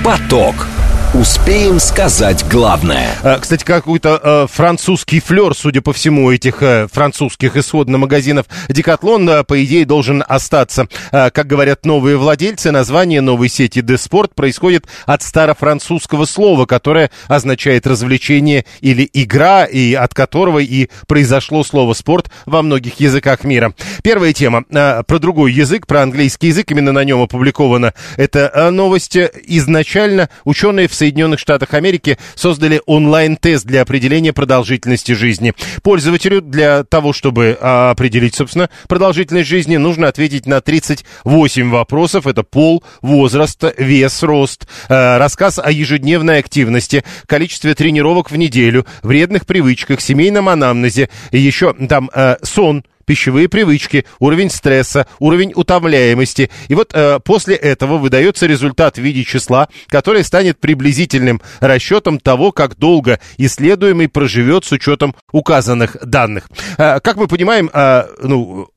[0.03, 0.76] Поток.
[1.13, 3.15] Успеем сказать главное.
[3.23, 9.27] А, кстати, какой-то э, французский флер, судя по всему, этих э, французских исходно магазинов Декатлон,
[9.29, 10.89] э, по идее, должен остаться.
[11.13, 17.87] Э, как говорят новые владельцы, название новой сети Деспорт происходит от старофранцузского слова, которое означает
[17.87, 23.73] развлечение или игра, и от которого и произошло слово спорт во многих языках мира.
[24.03, 28.69] Первая тема э, про другой язык, про английский язык, именно на нем опубликована эта э,
[28.71, 29.15] новость.
[29.15, 35.53] Изначально ученые в Соединенных Штатах Америки создали онлайн-тест для определения продолжительности жизни.
[35.83, 42.27] Пользователю для того, чтобы а, определить, собственно, продолжительность жизни, нужно ответить на 38 вопросов.
[42.27, 49.45] Это пол, возраст, вес, рост, а, рассказ о ежедневной активности, количестве тренировок в неделю, вредных
[49.45, 56.51] привычках, семейном анамнезе, и еще там а, сон, пищевые привычки, уровень стресса, уровень утомляемости.
[56.67, 62.51] И вот э, после этого выдается результат в виде числа, который станет приблизительным расчетом того,
[62.51, 66.49] как долго исследуемый проживет с учетом указанных данных.
[66.77, 68.67] Э, как мы понимаем, э, ну,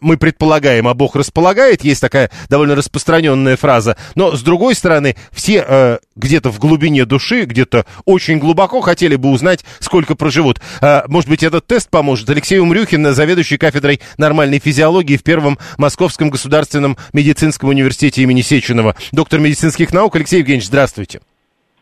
[0.00, 3.96] мы предполагаем, а Бог располагает, есть такая довольно распространенная фраза.
[4.14, 9.30] Но, с другой стороны, все э, где-то в глубине души, где-то очень глубоко хотели бы
[9.30, 10.60] узнать, сколько проживут.
[10.80, 12.28] Э, может быть, этот тест поможет.
[12.30, 18.96] Алексей Умрюхин, заведующий кафедрой нормальной физиологии в Первом Московском государственном медицинском университете имени Сеченова.
[19.12, 20.16] Доктор медицинских наук.
[20.16, 21.20] Алексей Евгеньевич, здравствуйте.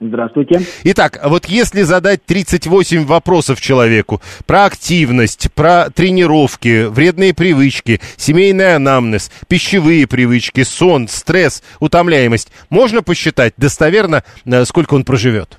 [0.09, 0.59] Здравствуйте.
[0.85, 9.31] Итак, вот если задать 38 вопросов человеку про активность, про тренировки, вредные привычки, семейный анамнез,
[9.49, 15.59] пищевые привычки, сон, стресс, утомляемость, можно посчитать достоверно, э, сколько он проживет?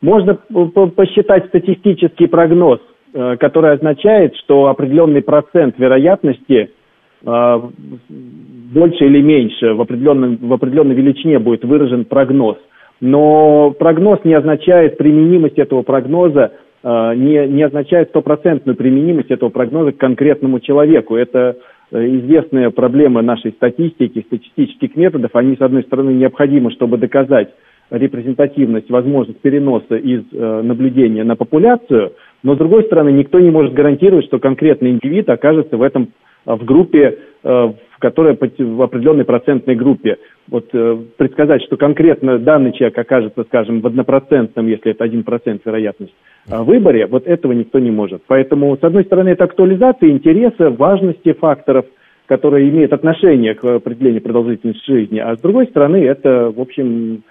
[0.00, 2.80] Можно посчитать статистический прогноз,
[3.14, 6.70] э, который означает, что определенный процент вероятности
[7.24, 7.60] э,
[8.08, 12.56] больше или меньше в, определенном, в определенной величине будет выражен прогноз–
[13.04, 19.92] но прогноз не означает применимость этого прогноза, э, не, не означает стопроцентную применимость этого прогноза
[19.92, 21.14] к конкретному человеку.
[21.14, 21.58] Это
[21.92, 25.32] э, известная проблема нашей статистики, статистических методов.
[25.34, 27.50] Они, с одной стороны, необходимы, чтобы доказать
[27.90, 33.74] репрезентативность, возможность переноса из э, наблюдения на популяцию, но с другой стороны никто не может
[33.74, 36.08] гарантировать, что конкретный индивид окажется в этом
[36.46, 40.18] в группе, в которая в определенной процентной группе.
[40.48, 46.14] Вот предсказать, что конкретно данный человек окажется, скажем, в однопроцентном, если это один процент вероятность,
[46.46, 48.22] выборе, вот этого никто не может.
[48.26, 51.86] Поэтому, с одной стороны, это актуализация интереса, важности факторов–
[52.26, 57.22] которые имеют отношение к определению продолжительности жизни, а с другой стороны, это, в общем,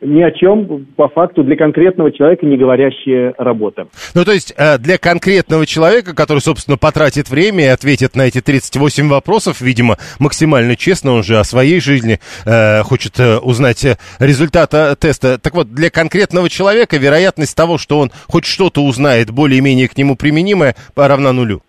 [0.00, 3.86] ни о чем по факту для конкретного человека не говорящая работа.
[4.14, 8.40] Ну, то есть э, для конкретного человека, который, собственно, потратит время и ответит на эти
[8.40, 13.84] 38 вопросов, видимо, максимально честно, он же о своей жизни э, хочет э, узнать
[14.18, 15.38] результата теста.
[15.38, 20.16] Так вот, для конкретного человека вероятность того, что он хоть что-то узнает более-менее к нему
[20.16, 21.62] применимое, равна нулю.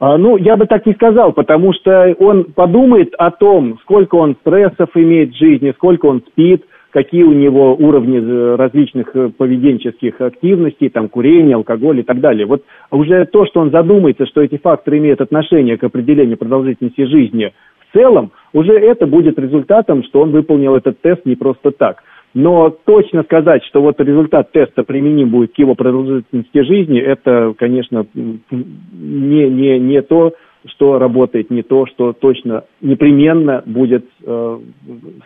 [0.00, 4.36] А, ну, я бы так не сказал, потому что он подумает о том, сколько он
[4.40, 10.20] стрессов имеет в жизни, сколько он спит, какие у него уровни э, различных э, поведенческих
[10.20, 12.46] активностей, там, курение, алкоголь и так далее.
[12.46, 17.52] Вот уже то, что он задумается, что эти факторы имеют отношение к определению продолжительности жизни
[17.88, 22.02] в целом, уже это будет результатом, что он выполнил этот тест не просто так.
[22.34, 28.06] Но точно сказать, что вот результат теста применим будет к его продолжительности жизни, это, конечно,
[28.50, 30.34] не, не, не то,
[30.66, 34.58] что работает, не то, что точно непременно будет э,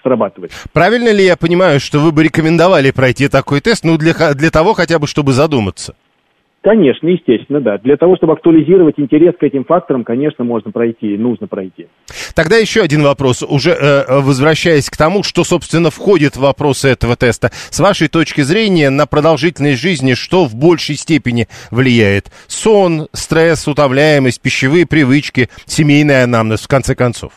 [0.02, 0.52] срабатывать.
[0.72, 4.74] Правильно ли я понимаю, что вы бы рекомендовали пройти такой тест, ну, для, для того
[4.74, 5.94] хотя бы, чтобы задуматься?
[6.62, 7.78] Конечно, естественно, да.
[7.78, 11.88] Для того, чтобы актуализировать интерес к этим факторам, конечно, можно пройти, нужно пройти.
[12.36, 17.16] Тогда еще один вопрос, уже э, возвращаясь к тому, что, собственно, входит в вопросы этого
[17.16, 17.50] теста.
[17.52, 22.30] С вашей точки зрения, на продолжительность жизни что в большей степени влияет?
[22.46, 27.32] Сон, стресс, утомляемость, пищевые привычки, семейный анамнез, в конце концов?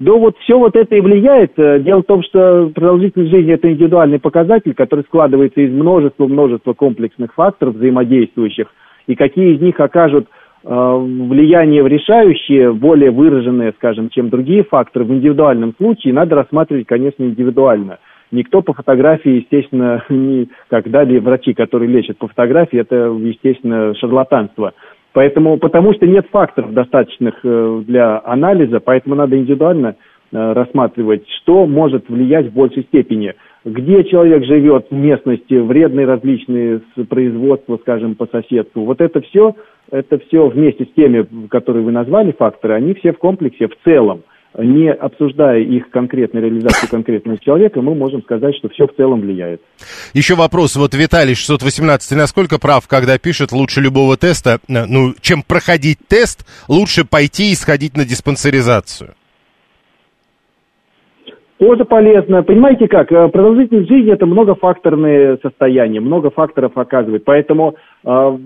[0.00, 1.52] Да вот все вот это и влияет.
[1.58, 7.34] Э, дело в том, что продолжительность жизни– это индивидуальный показатель, который складывается из множества-множества комплексных
[7.34, 8.68] факторов взаимодействующих.
[9.06, 10.26] И какие из них окажут
[10.64, 16.86] э, влияние в решающие, более выраженные, скажем, чем другие факторы, в индивидуальном случае надо рассматривать,
[16.86, 17.98] конечно, индивидуально.
[18.30, 24.72] Никто по фотографии, естественно, не, как дали врачи, которые лечат по фотографии, это, естественно, шарлатанство–
[25.12, 29.96] Поэтому, потому что нет факторов достаточных э, для анализа, поэтому надо индивидуально
[30.32, 33.34] э, рассматривать, что может влиять в большей степени.
[33.64, 38.84] Где человек живет в местности, вредные различные производства, скажем, по соседству.
[38.84, 39.54] Вот это все,
[39.90, 44.22] это все вместе с теми, которые вы назвали факторы, они все в комплексе в целом
[44.58, 49.60] не обсуждая их конкретной реализацию конкретного человека, мы можем сказать, что все в целом влияет.
[50.12, 50.76] Еще вопрос.
[50.76, 56.46] Вот Виталий 618, насколько прав, когда пишет, лучше любого теста, э, ну, чем проходить тест,
[56.68, 59.14] лучше пойти и сходить на диспансеризацию?
[61.60, 62.42] Тоже полезно.
[62.42, 67.24] Понимаете как, э, продолжительность жизни– это многофакторное состояние, много факторов оказывает.
[67.26, 68.38] Поэтому э,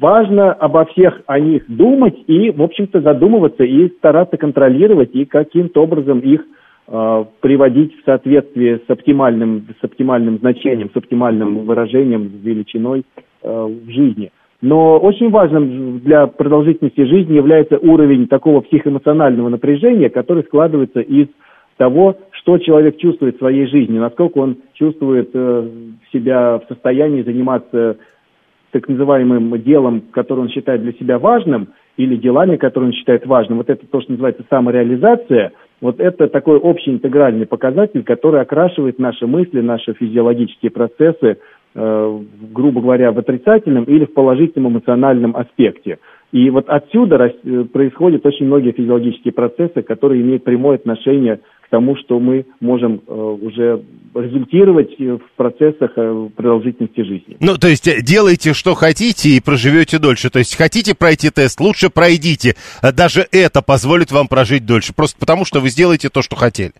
[0.00, 5.82] важно обо всех о них думать и, в общем-то, задумываться и стараться контролировать и каким-то
[5.82, 6.44] образом их
[6.86, 13.02] э, приводить в соответствие с оптимальным, с оптимальным значением, с оптимальным выражением, величиной
[13.42, 14.30] э, в жизни.
[14.62, 21.26] Но очень важным для продолжительности жизни является уровень такого психоэмоционального напряжения, который складывается из
[21.80, 25.68] того, что человек чувствует в своей жизни, насколько он чувствует э,
[26.12, 27.96] себя в состоянии заниматься
[28.70, 33.58] так называемым делом, которое он считает для себя важным, или делами, которые он считает важным.
[33.58, 35.52] Вот это то, что называется самореализация.
[35.80, 41.38] Вот это такой общий интегральный показатель, который окрашивает наши мысли, наши физиологические процессы,
[41.74, 42.18] э,
[42.52, 45.98] грубо говоря, в отрицательном или в положительном эмоциональном аспекте.
[46.32, 51.40] И вот отсюда э, происходят очень многие физиологические процессы, которые имеют прямое отношение
[51.70, 53.82] тому, что мы можем э, уже
[54.14, 55.94] результировать э, в процессах
[56.36, 57.36] продолжительности жизни.
[57.40, 60.30] Ну, то есть делайте, что хотите и проживете дольше.
[60.30, 62.54] То есть хотите пройти тест, лучше пройдите.
[62.96, 64.94] Даже это позволит вам прожить дольше.
[64.94, 66.72] Просто потому, что вы сделаете то, что хотели.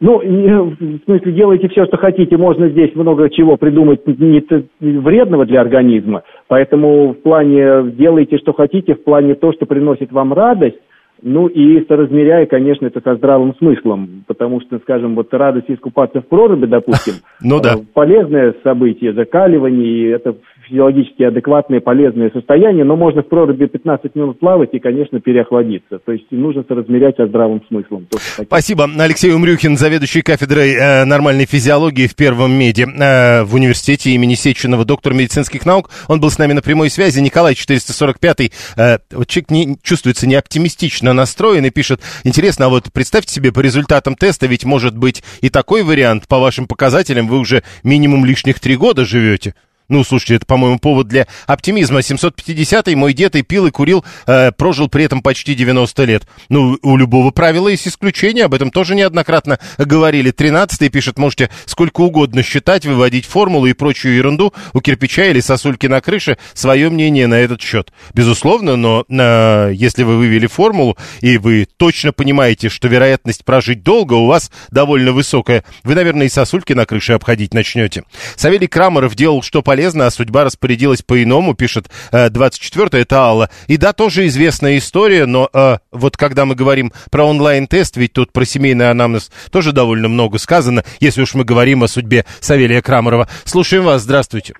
[0.00, 2.36] Ну, в смысле, делайте все, что хотите.
[2.38, 4.42] Можно здесь много чего придумать не
[4.80, 6.22] вредного для организма.
[6.48, 10.78] Поэтому в плане делайте, что хотите, в плане то, что приносит вам радость,
[11.22, 16.26] ну и соразмеряя, конечно, это со здравым смыслом, потому что, скажем, вот радость искупаться в
[16.26, 17.74] проруби, допустим, ну, да.
[17.74, 20.34] Э, полезное событие, закаливание, и это
[20.70, 25.98] физиологически адекватное, полезное состояние, но можно в проруби 15 минут плавать и, конечно, переохладиться.
[25.98, 28.06] То есть нужно соразмерять со здравым смыслом.
[28.16, 28.88] Спасибо.
[28.98, 34.84] Алексей Умрюхин, заведующий кафедрой э, нормальной физиологии в Первом меди э, в университете имени Сеченова,
[34.84, 35.90] доктор медицинских наук.
[36.08, 37.20] Он был с нами на прямой связи.
[37.20, 42.84] Николай 445 э, вот человек не, чувствуется не оптимистично настроен и пишет, интересно, а вот
[42.92, 47.38] представьте себе по результатам теста, ведь может быть и такой вариант, по вашим показателям, вы
[47.38, 49.54] уже минимум лишних три года живете.
[49.90, 51.98] Ну, слушайте, это, по-моему, повод для оптимизма.
[51.98, 56.22] 750-й мой дед и пил, и курил, э, прожил при этом почти 90 лет.
[56.48, 60.32] Ну, у любого правила есть исключения, об этом тоже неоднократно говорили.
[60.32, 64.54] 13-й пишет, можете сколько угодно считать, выводить формулу и прочую ерунду.
[64.74, 67.92] У кирпича или сосульки на крыше свое мнение на этот счет.
[68.14, 74.14] Безусловно, но э, если вы вывели формулу, и вы точно понимаете, что вероятность прожить долго
[74.14, 78.04] у вас довольно высокая, вы, наверное, и сосульки на крыше обходить начнете.
[78.36, 83.48] Савелий Крамаров делал, что полезно полезно, а судьба распорядилась по-иному, пишет э, 24 это Алла.
[83.66, 88.30] И да, тоже известная история, но э, вот когда мы говорим про онлайн-тест, ведь тут
[88.30, 93.24] про семейный анамнез тоже довольно много сказано, если уж мы говорим о судьбе Савелия Крамарова.
[93.46, 94.52] Слушаем вас, здравствуйте.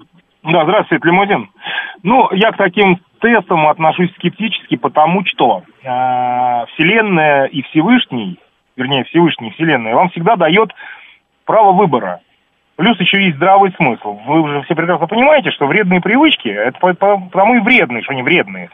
[0.42, 1.50] Да, здравствуйте, Лимузин.
[2.02, 8.38] Ну, я к таким тестам отношусь скептически, потому что э, Вселенная и Всевышний,
[8.74, 10.70] вернее, Всевышний Вселенная, вам всегда дает
[11.44, 12.20] право выбора.
[12.80, 14.18] Плюс еще есть здравый смысл.
[14.24, 18.70] Вы уже все прекрасно понимаете, что вредные привычки, это потому и вредные, что они вредные.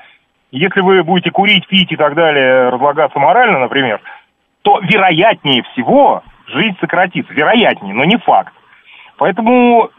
[0.52, 4.00] Если вы будете курить, пить и так далее, разлагаться морально, например,
[4.62, 7.32] то вероятнее всего жизнь сократится.
[7.32, 8.52] Вероятнее, но не факт.
[9.18, 9.90] Поэтому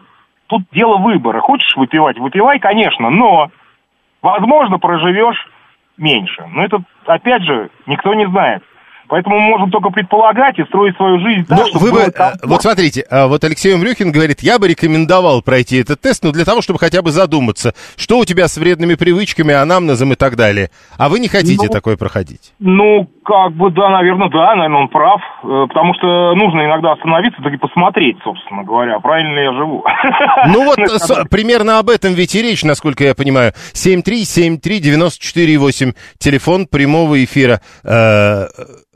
[0.48, 1.42] тут дело выбора.
[1.42, 3.50] Хочешь выпивать, выпивай, конечно, но,
[4.22, 5.50] возможно, проживешь
[5.98, 6.46] меньше.
[6.48, 8.64] Но это, опять же, никто не знает.
[9.08, 12.12] Поэтому мы можем только предполагать и строить свою жизнь так, ну, вы бы, э,
[12.44, 16.46] вот смотрите, а вот Алексей Умрюхин говорит, я бы рекомендовал пройти этот тест, ну, для
[16.46, 20.70] того, чтобы хотя бы задуматься, что у тебя с вредными привычками, анамнезом и так далее.
[20.98, 22.54] А вы не хотите ну, такое проходить?
[22.60, 27.42] Ну, как бы, да, наверное, да, наверное, он прав, э, потому что нужно иногда остановиться,
[27.42, 29.84] так и посмотреть, собственно говоря, правильно ли я живу.
[30.48, 30.78] Ну, вот
[31.30, 33.54] примерно об этом ведь и речь, насколько я понимаю.
[33.74, 37.62] 7373948, телефон прямого эфира.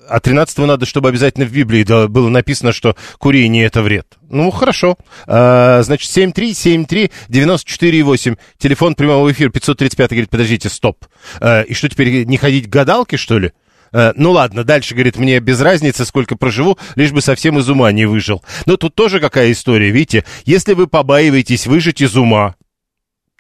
[0.10, 4.06] А 13 надо, чтобы обязательно в Библии было написано, что курение это вред.
[4.30, 4.96] Ну, хорошо.
[5.28, 11.06] А, значит, 7373948, телефон прямого эфира 535, говорит, подождите, стоп.
[11.40, 13.52] А, и что теперь, не ходить к гадалке, что ли?
[13.94, 17.92] А, ну ладно, дальше, говорит, мне без разницы, сколько проживу, лишь бы совсем из ума
[17.92, 18.44] не выжил.
[18.66, 22.56] Но тут тоже какая история, видите, если вы побаиваетесь выжить из ума,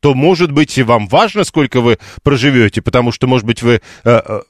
[0.02, 4.42] то, может быть, вам важно, сколько вы проживете, потому что, может быть, вы э,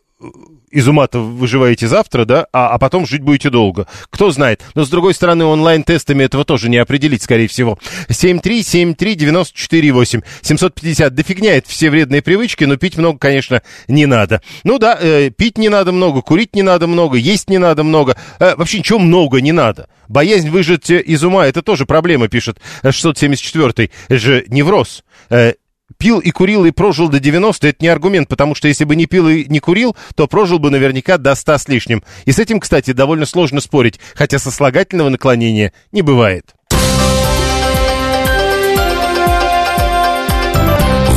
[0.71, 3.85] из ума-то выживаете завтра, да, а, а потом жить будете долго.
[4.09, 4.61] Кто знает.
[4.75, 7.77] Но, с другой стороны, онлайн-тестами этого тоже не определить, скорее всего.
[8.09, 10.23] 7373948.
[10.41, 11.13] 750.
[11.13, 14.41] Да фигня, это все вредные привычки, но пить много, конечно, не надо.
[14.63, 18.15] Ну да, э, пить не надо много, курить не надо много, есть не надо много.
[18.39, 19.89] Э, вообще ничего много не надо.
[20.07, 23.91] Боязнь выжить из ума, это тоже проблема, пишет 674-й.
[24.09, 25.03] же невроз.
[25.29, 25.53] Э,
[25.97, 29.05] пил и курил и прожил до 90, это не аргумент, потому что если бы не
[29.05, 32.03] пил и не курил, то прожил бы наверняка до 100 с лишним.
[32.25, 36.53] И с этим, кстати, довольно сложно спорить, хотя сослагательного наклонения не бывает.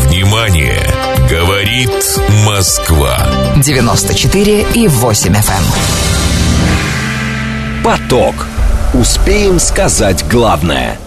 [0.07, 0.81] Внимание!
[1.31, 1.91] Говорит
[2.47, 3.19] Москва.
[3.57, 5.39] 94 и 8 FM.
[5.39, 5.65] Эм.
[7.83, 8.47] Поток.
[8.93, 10.99] Успеем сказать главное.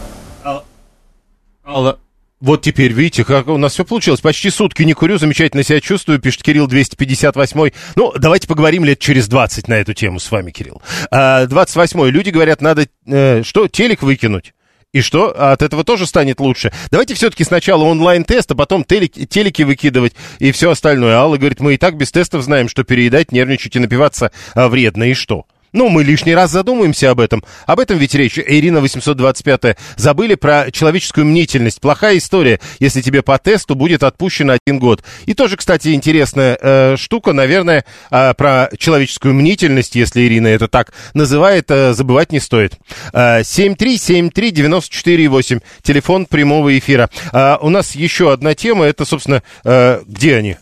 [1.66, 2.00] Алла,
[2.40, 4.22] вот теперь, видите, как у нас все получилось.
[4.22, 7.72] Почти сутки не курю, замечательно себя чувствую, пишет Кирилл 258.
[7.96, 10.82] Ну, давайте поговорим лет через 20 на эту тему с вами, Кирилл.
[11.10, 12.10] А, 28.
[12.10, 14.54] Люди говорят, надо, э, что, телек выкинуть?
[14.94, 15.30] И что?
[15.32, 16.72] От этого тоже станет лучше.
[16.92, 21.16] Давайте все-таки сначала онлайн-тест, а потом телеки, телеки выкидывать и все остальное.
[21.16, 25.04] Алла говорит, мы и так без тестов знаем, что переедать, нервничать и напиваться а, вредно.
[25.06, 25.46] И что?
[25.74, 27.44] Ну, мы лишний раз задумаемся об этом.
[27.66, 28.40] Об этом ведь речь.
[28.40, 31.82] Ирина 825 Забыли про человеческую мнительность.
[31.82, 32.60] Плохая история.
[32.80, 35.04] Если тебе по тесту будет отпущено один год.
[35.26, 40.94] И тоже, кстати, интересная э, штука, наверное, э, про человеческую мнительность, если Ирина это так
[41.14, 42.78] называет, э, забывать не стоит.
[43.14, 45.62] Э, 7373948.
[45.82, 47.10] Телефон прямого эфира.
[47.34, 48.86] Э, у нас еще одна тема.
[48.86, 50.58] Это, собственно, э, где они?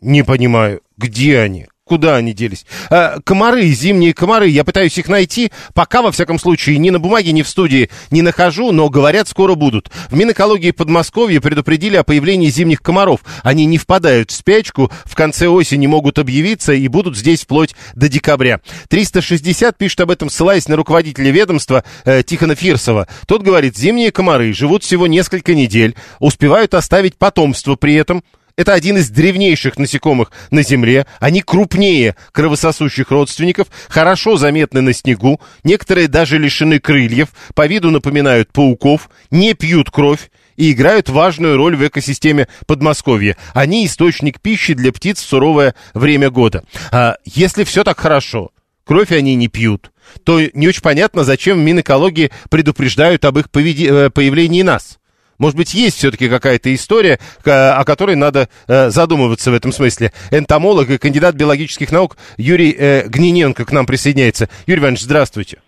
[0.00, 0.80] Не понимаю.
[0.96, 1.66] Где они?
[1.88, 2.66] Куда они делись?
[2.90, 5.50] Э, комары, зимние комары, я пытаюсь их найти.
[5.72, 9.54] Пока, во всяком случае, ни на бумаге, ни в студии не нахожу, но говорят, скоро
[9.54, 9.90] будут.
[10.10, 13.20] В Минэкологии Подмосковья предупредили о появлении зимних комаров.
[13.42, 18.10] Они не впадают в спячку, в конце осени могут объявиться и будут здесь вплоть до
[18.10, 18.60] декабря.
[18.90, 23.08] 360 пишет об этом, ссылаясь на руководителя ведомства э, Тихона Фирсова.
[23.26, 28.22] Тот говорит, зимние комары живут всего несколько недель, успевают оставить потомство при этом,
[28.58, 31.06] это один из древнейших насекомых на Земле.
[31.20, 38.52] Они крупнее кровососущих родственников, хорошо заметны на снегу, некоторые даже лишены крыльев, по виду напоминают
[38.52, 43.36] пауков, не пьют кровь и играют важную роль в экосистеме Подмосковья.
[43.54, 46.64] Они источник пищи для птиц в суровое время года.
[46.90, 48.50] А если все так хорошо,
[48.84, 49.92] кровь они не пьют,
[50.24, 54.98] то не очень понятно, зачем Минэкологии предупреждают об их э, появлении нас.
[55.38, 60.10] Может быть, есть все-таки какая-то история, о которой надо э, задумываться в этом смысле.
[60.32, 64.48] Энтомолог и кандидат биологических наук Юрий э, Гниненко к нам присоединяется.
[64.66, 65.58] Юрий Иванович, здравствуйте.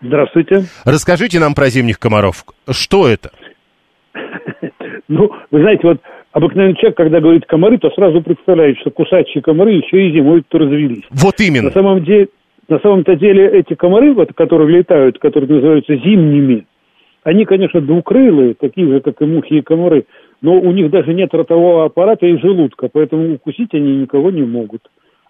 [0.00, 0.64] Здравствуйте.
[0.84, 2.44] Расскажите нам про зимних комаров.
[2.70, 3.30] Что это?
[5.08, 6.00] Ну, вы знаете, вот
[6.30, 10.60] обыкновенный человек, когда говорит комары, то сразу представляет, что кусачие комары еще и зимой тут
[10.60, 11.02] развелись.
[11.10, 11.64] Вот именно.
[11.64, 12.28] На самом деле,
[12.68, 16.64] на самом-то деле эти комары, вот, которые летают, которые называются зимними,
[17.22, 20.06] они, конечно, двукрылые, такие же, как и мухи и комары,
[20.40, 24.82] но у них даже нет ротового аппарата и желудка, поэтому укусить они никого не могут.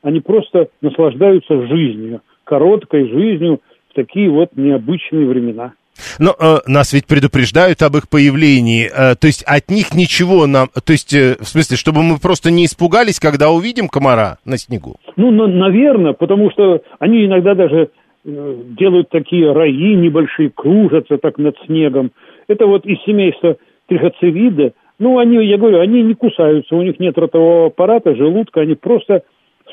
[0.03, 3.61] Они просто наслаждаются жизнью, короткой жизнью
[3.91, 5.73] в такие вот необычные времена.
[6.19, 10.69] Но э, нас ведь предупреждают об их появлении, э, то есть от них ничего нам,
[10.69, 14.97] то есть э, в смысле, чтобы мы просто не испугались, когда увидим комара на снегу?
[15.17, 17.91] Ну, на, наверное, потому что они иногда даже
[18.25, 22.11] делают такие раи небольшие, кружатся так над снегом.
[22.49, 23.57] Это вот из семейства
[23.87, 24.73] трихоцевида.
[24.99, 29.23] Ну, они, я говорю, они не кусаются, у них нет ротового аппарата, желудка, они просто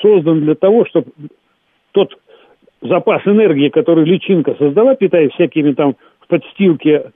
[0.02, 1.08] созданы для того, чтобы
[1.92, 2.18] тот
[2.82, 7.12] запас энергии, который личинка создала, питаясь всякими там в подстилке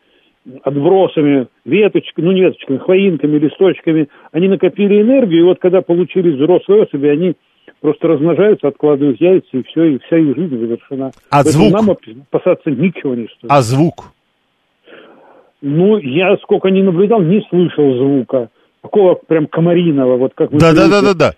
[0.64, 6.84] отбросами, веточками, ну не веточками, хвоинками, листочками, они накопили энергию, и вот когда получили взрослые
[6.84, 7.36] особи, они
[7.82, 11.12] просто размножаются, откладывают яйца, и все, и вся их жизнь завершена.
[11.30, 11.74] А Поэтому звук?
[11.74, 11.90] нам
[12.30, 13.50] опасаться ничего не стоит.
[13.52, 14.12] А звук?
[15.62, 18.50] Ну, я сколько не наблюдал, не слышал звука.
[18.82, 21.34] Такого прям комариного, вот как вы Да-да-да-да-да.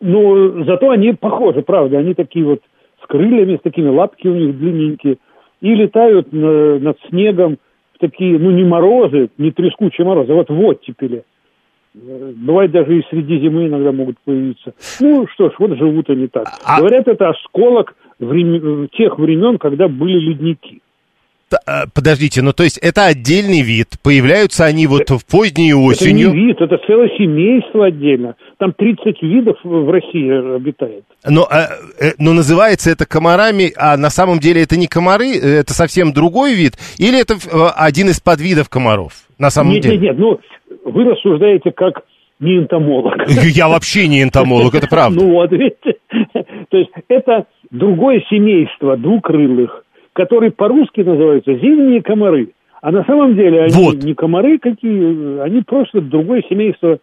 [0.00, 1.98] Ну, зато они похожи, правда.
[1.98, 2.60] Они такие вот
[3.02, 5.18] с крыльями, с такими лапки у них длинненькие.
[5.60, 7.58] И летают на, над снегом
[7.94, 11.24] в такие, ну, не морозы, не трескучие морозы, а вот в оттепели.
[11.92, 14.72] Бывает даже и среди зимы иногда могут появиться.
[15.00, 16.46] Ну что ж, вот живут они так.
[16.64, 16.78] А...
[16.78, 20.82] Говорят, это осколок времен, тех времен, когда были ледники.
[21.66, 26.28] Э, подождите, ну то есть это отдельный вид, появляются они вот в поздней осенью?
[26.28, 28.36] Это не вид, это целое семейство отдельно.
[28.58, 31.02] Там 30 видов в России обитает.
[31.28, 31.66] Но, э,
[31.98, 36.54] э, но называется это комарами, а на самом деле это не комары, это совсем другой
[36.54, 36.74] вид?
[36.98, 37.34] Или это
[37.74, 39.14] один из подвидов комаров?
[39.38, 39.96] На самом нет, деле?
[39.96, 40.38] Нет, нет, ну
[40.84, 42.02] вы рассуждаете как
[42.40, 43.28] не энтомолог.
[43.28, 45.20] Я вообще не энтомолог, это правда.
[45.22, 45.96] Ну вот, видите.
[46.70, 52.50] То есть это другое семейство двукрылых, которые по-русски называются зимние комары.
[52.82, 54.02] А на самом деле они вот.
[54.02, 56.98] не комары какие, они просто другое семейство,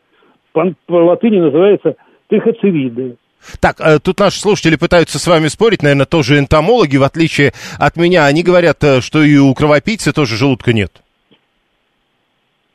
[0.51, 1.95] по, по латыни называется
[2.29, 3.17] трихоцериды.
[3.59, 7.95] Так, э, тут наши слушатели пытаются с вами спорить, наверное, тоже энтомологи, в отличие от
[7.95, 8.25] меня.
[8.25, 11.03] Они говорят, э, что и у кровопийцы тоже желудка нет.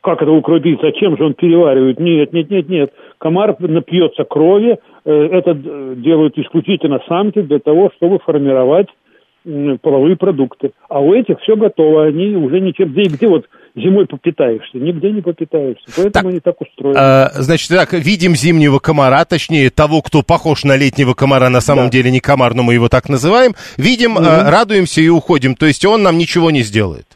[0.02, 0.80] Как это укрутить?
[0.82, 2.00] Зачем же он переваривает?
[2.00, 2.92] Нет, нет, нет, нет.
[3.18, 4.78] Комар напьется крови.
[5.04, 8.88] Э, это делают исключительно самки для того, чтобы формировать
[9.80, 10.72] половые продукты.
[10.88, 12.92] А у этих все готово, они уже ничем...
[12.92, 14.78] Где, где вот зимой попитаешься?
[14.78, 15.84] Нигде не попитаешься.
[15.96, 16.96] Поэтому так, они так устроены.
[16.96, 21.86] А, значит, так, видим зимнего комара, точнее, того, кто похож на летнего комара, на самом
[21.86, 21.90] да.
[21.90, 23.54] деле не комар, но мы его так называем.
[23.76, 24.22] Видим, угу.
[24.24, 25.56] а, радуемся и уходим.
[25.56, 27.06] То есть он нам ничего не сделает.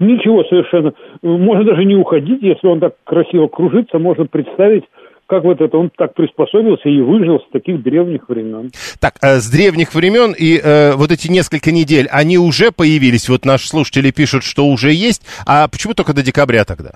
[0.00, 0.92] Ничего совершенно.
[1.22, 4.84] Можно даже не уходить, если он так красиво кружится, можно представить,
[5.26, 8.70] как вот это он так приспособился и выжил с таких древних времен.
[9.00, 13.44] Так, э, с древних времен и э, вот эти несколько недель, они уже появились, вот
[13.44, 16.92] наши слушатели пишут, что уже есть, а почему только до декабря тогда?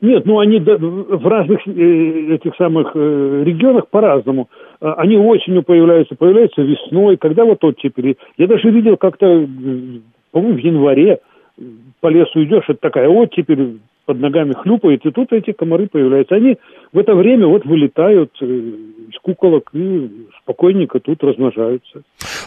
[0.00, 4.48] Нет, ну они в разных э, этих самых э, регионах по-разному.
[4.80, 8.16] А, они осенью появляются, появляются весной, когда вот оттепели.
[8.38, 9.26] Я даже видел как-то,
[10.32, 11.20] по-моему, в январе
[12.00, 16.34] по лесу идешь, это такая оттепель, под ногами хлюпает, и тут эти комары появляются.
[16.34, 16.58] Они
[16.92, 20.10] в это время вот вылетают э, из куколок и
[20.42, 22.02] спокойненько тут размножаются.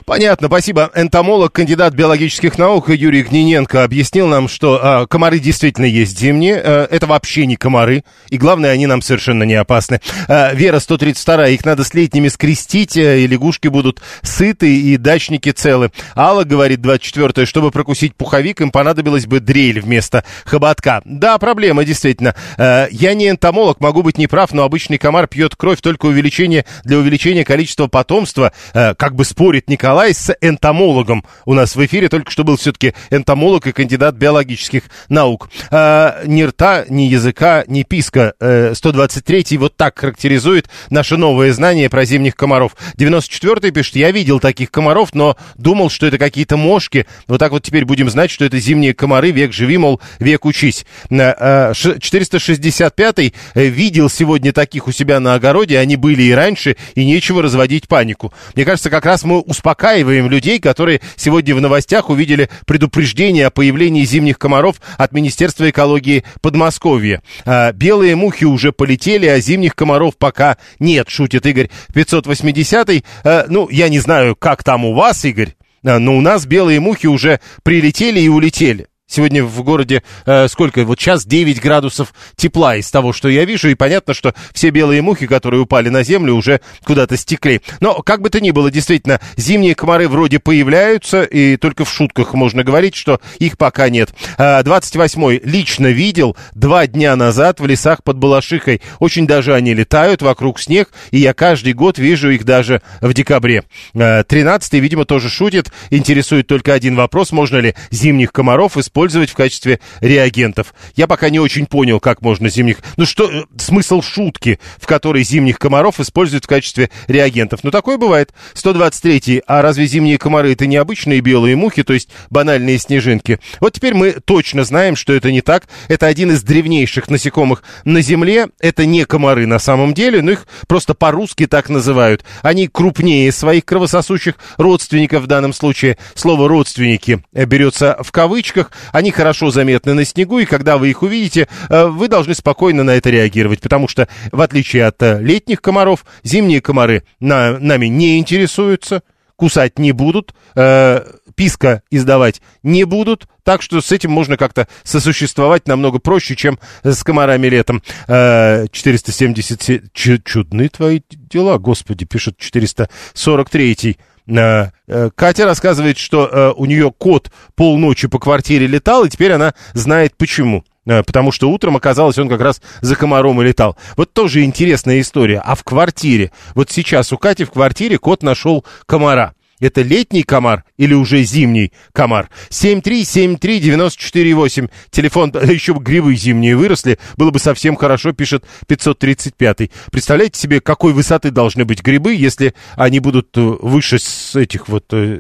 [0.05, 0.91] Понятно, спасибо.
[0.95, 6.55] Энтомолог, кандидат биологических наук Юрий Гниненко объяснил нам, что э, комары действительно есть зимние.
[6.55, 8.03] Э, это вообще не комары.
[8.29, 9.99] И главное, они нам совершенно не опасны.
[10.27, 15.51] Э, Вера 132, их надо с летними скрестить, э, и лягушки будут сыты, и дачники
[15.51, 15.91] целы.
[16.15, 21.01] Алла говорит, 24 чтобы прокусить пуховик, им понадобилось бы дрель вместо хоботка.
[21.05, 22.35] Да, проблема, действительно.
[22.57, 26.97] Э, я не энтомолог, могу быть неправ, но обычный комар пьет кровь только увеличение, для
[26.97, 28.51] увеличения количества потомства.
[28.73, 31.23] Э, как бы спорит Николай с энтомологом.
[31.45, 35.51] У нас в эфире только что был все-таки энтомолог и кандидат биологических наук.
[35.69, 38.33] Э, ни рта, ни языка, ни писка.
[38.39, 42.75] Э, 123 вот так характеризует наше новое знание про зимних комаров.
[42.97, 47.05] 94-й пишет, я видел таких комаров, но думал, что это какие-то мошки.
[47.27, 49.29] Вот так вот теперь будем знать, что это зимние комары.
[49.29, 50.87] Век живи, мол, век учись.
[51.11, 55.77] Э, 465-й э, видел сегодня таких у себя на огороде.
[55.77, 58.33] Они были и раньше, и нечего разводить панику.
[58.55, 64.05] Мне кажется, как раз мы успокаиваем людей, которые сегодня в новостях увидели предупреждение о появлении
[64.05, 67.21] зимних комаров от Министерства экологии Подмосковья.
[67.45, 73.03] Э, белые мухи уже полетели, а зимних комаров пока нет, шутит Игорь 580-й.
[73.23, 76.79] Э, ну, я не знаю, как там у вас, Игорь, э, но у нас белые
[76.79, 78.87] мухи уже прилетели и улетели.
[79.13, 80.83] Сегодня в городе э, сколько?
[80.85, 83.69] Вот сейчас 9 градусов тепла из того, что я вижу.
[83.69, 87.61] И понятно, что все белые мухи, которые упали на землю, уже куда-то стекли.
[87.79, 91.21] Но, как бы то ни было, действительно, зимние комары вроде появляются.
[91.21, 94.15] И только в шутках можно говорить, что их пока нет.
[94.39, 98.81] Э, 28-й лично видел два дня назад в лесах под Балашихой.
[98.97, 100.89] Очень даже они летают, вокруг снег.
[101.11, 103.61] И я каждый год вижу их даже в декабре.
[103.93, 105.71] Э, 13-й, видимо, тоже шутит.
[105.91, 107.31] Интересует только один вопрос.
[107.31, 110.73] Можно ли зимних комаров использовать использовать в качестве реагентов.
[110.95, 112.77] Я пока не очень понял, как можно зимних...
[112.95, 117.59] Ну что, э, смысл шутки, в которой зимних комаров используют в качестве реагентов?
[117.63, 118.33] Ну такое бывает.
[118.53, 119.43] 123-й.
[119.45, 123.39] А разве зимние комары это не обычные белые мухи, то есть банальные снежинки?
[123.59, 125.67] Вот теперь мы точно знаем, что это не так.
[125.89, 128.47] Это один из древнейших насекомых на Земле.
[128.61, 132.23] Это не комары на самом деле, но их просто по-русски так называют.
[132.41, 135.97] Они крупнее своих кровососущих родственников в данном случае.
[136.15, 138.71] Слово «родственники» берется в кавычках.
[138.93, 142.91] Они хорошо заметны на снегу, и когда вы их увидите, э, вы должны спокойно на
[142.91, 148.19] это реагировать, потому что, в отличие от э, летних комаров, зимние комары на, нами не
[148.19, 149.01] интересуются,
[149.35, 151.01] кусать не будут, э,
[151.33, 157.03] писка издавать не будут, так что с этим можно как-то сосуществовать намного проще, чем с
[157.03, 157.81] комарами летом.
[158.07, 159.91] Э, 470...
[160.23, 167.31] Чудны твои дела, господи, пишет 443 Э, э, Катя рассказывает, что э, у нее кот
[167.55, 170.63] полночи по квартире летал, и теперь она знает почему.
[170.85, 173.77] Потому что утром оказалось, он как раз за комаром и летал.
[173.95, 175.41] Вот тоже интересная история.
[175.43, 176.31] А в квартире?
[176.55, 179.33] Вот сейчас у Кати в квартире кот нашел комара.
[179.61, 182.29] Это летний комар или уже зимний комар?
[182.49, 184.69] 7373948.
[184.89, 189.71] Телефон, еще бы грибы зимние выросли, было бы совсем хорошо, пишет 535.
[189.91, 194.85] Представляете себе, какой высоты должны быть грибы, если они будут э, выше с этих вот,
[194.91, 195.19] э,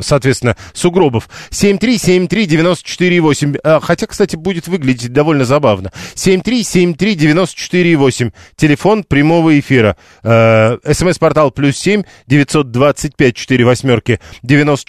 [0.00, 1.28] соответственно, сугробов.
[1.50, 3.60] 7373948.
[3.62, 5.92] А, хотя, кстати, будет выглядеть довольно забавно.
[6.14, 8.32] 7373948.
[8.56, 9.98] Телефон прямого эфира.
[10.22, 14.20] Э, СМС-портал плюс 7 925 48 восьмерки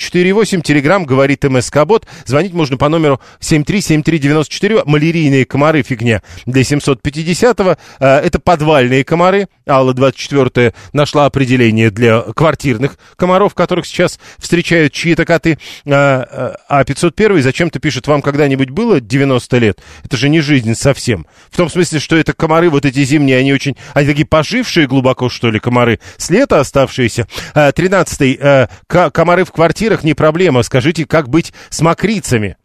[0.01, 0.61] 94,8.
[0.61, 2.07] Телеграмм говорит МСК-бот.
[2.25, 4.83] Звонить можно по номеру 7373948.
[4.85, 7.77] Малярийные комары фигня для 750-го.
[7.99, 9.47] А, это подвальные комары.
[9.67, 15.59] Алла 24 нашла определение для квартирных комаров, которых сейчас встречают чьи-то коты.
[15.85, 19.79] А, а 501 зачем-то пишет, вам когда-нибудь было 90 лет?
[20.03, 21.25] Это же не жизнь совсем.
[21.49, 25.29] В том смысле, что это комары, вот эти зимние, они очень, они такие пожившие глубоко,
[25.29, 25.99] что ли, комары.
[26.17, 27.27] С лета оставшиеся.
[27.53, 29.51] 13 комары в
[29.91, 30.63] квартирах не проблема.
[30.63, 32.55] Скажите, как быть с мокрицами?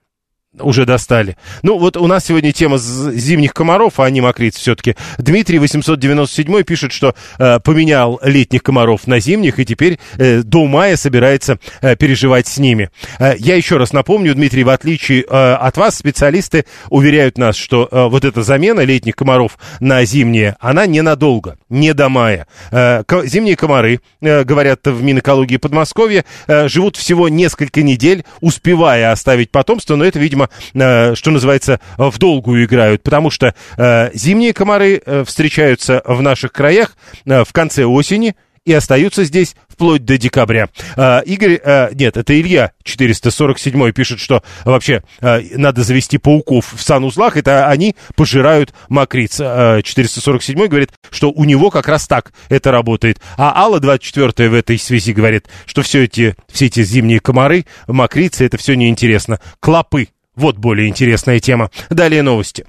[0.60, 1.36] Уже достали.
[1.62, 4.96] Ну, вот у нас сегодня тема зимних комаров, а они мокрицы все-таки.
[5.18, 10.96] Дмитрий 897 пишет, что э, поменял летних комаров на зимних, и теперь э, до мая
[10.96, 12.90] собирается э, переживать с ними.
[13.18, 17.88] Э, я еще раз напомню, Дмитрий, в отличие э, от вас, специалисты уверяют нас, что
[17.90, 22.46] э, вот эта замена летних комаров на зимние, она ненадолго, не до мая.
[22.70, 29.50] Э, зимние комары, э, говорят в Минэкологии Подмосковья, э, живут всего несколько недель, успевая оставить
[29.50, 35.02] потомство, но это, видимо, э, что называется, в долгую играют, потому что э, зимние комары
[35.04, 38.34] э, встречаются в наших краях э, в конце осени,
[38.64, 40.70] и остаются здесь вплоть до декабря.
[41.24, 41.60] Игорь,
[41.94, 48.74] нет, это Илья 447 пишет, что вообще надо завести пауков в санузлах, это они пожирают
[48.88, 49.38] мокриц.
[49.40, 53.20] А, 447 говорит, что у него как раз так это работает.
[53.36, 58.46] А Алла 24 в этой связи говорит, что все эти, все эти зимние комары, мокрицы,
[58.46, 59.38] это все неинтересно.
[59.60, 61.70] Клопы, вот более интересная тема.
[61.90, 62.66] Далее новости.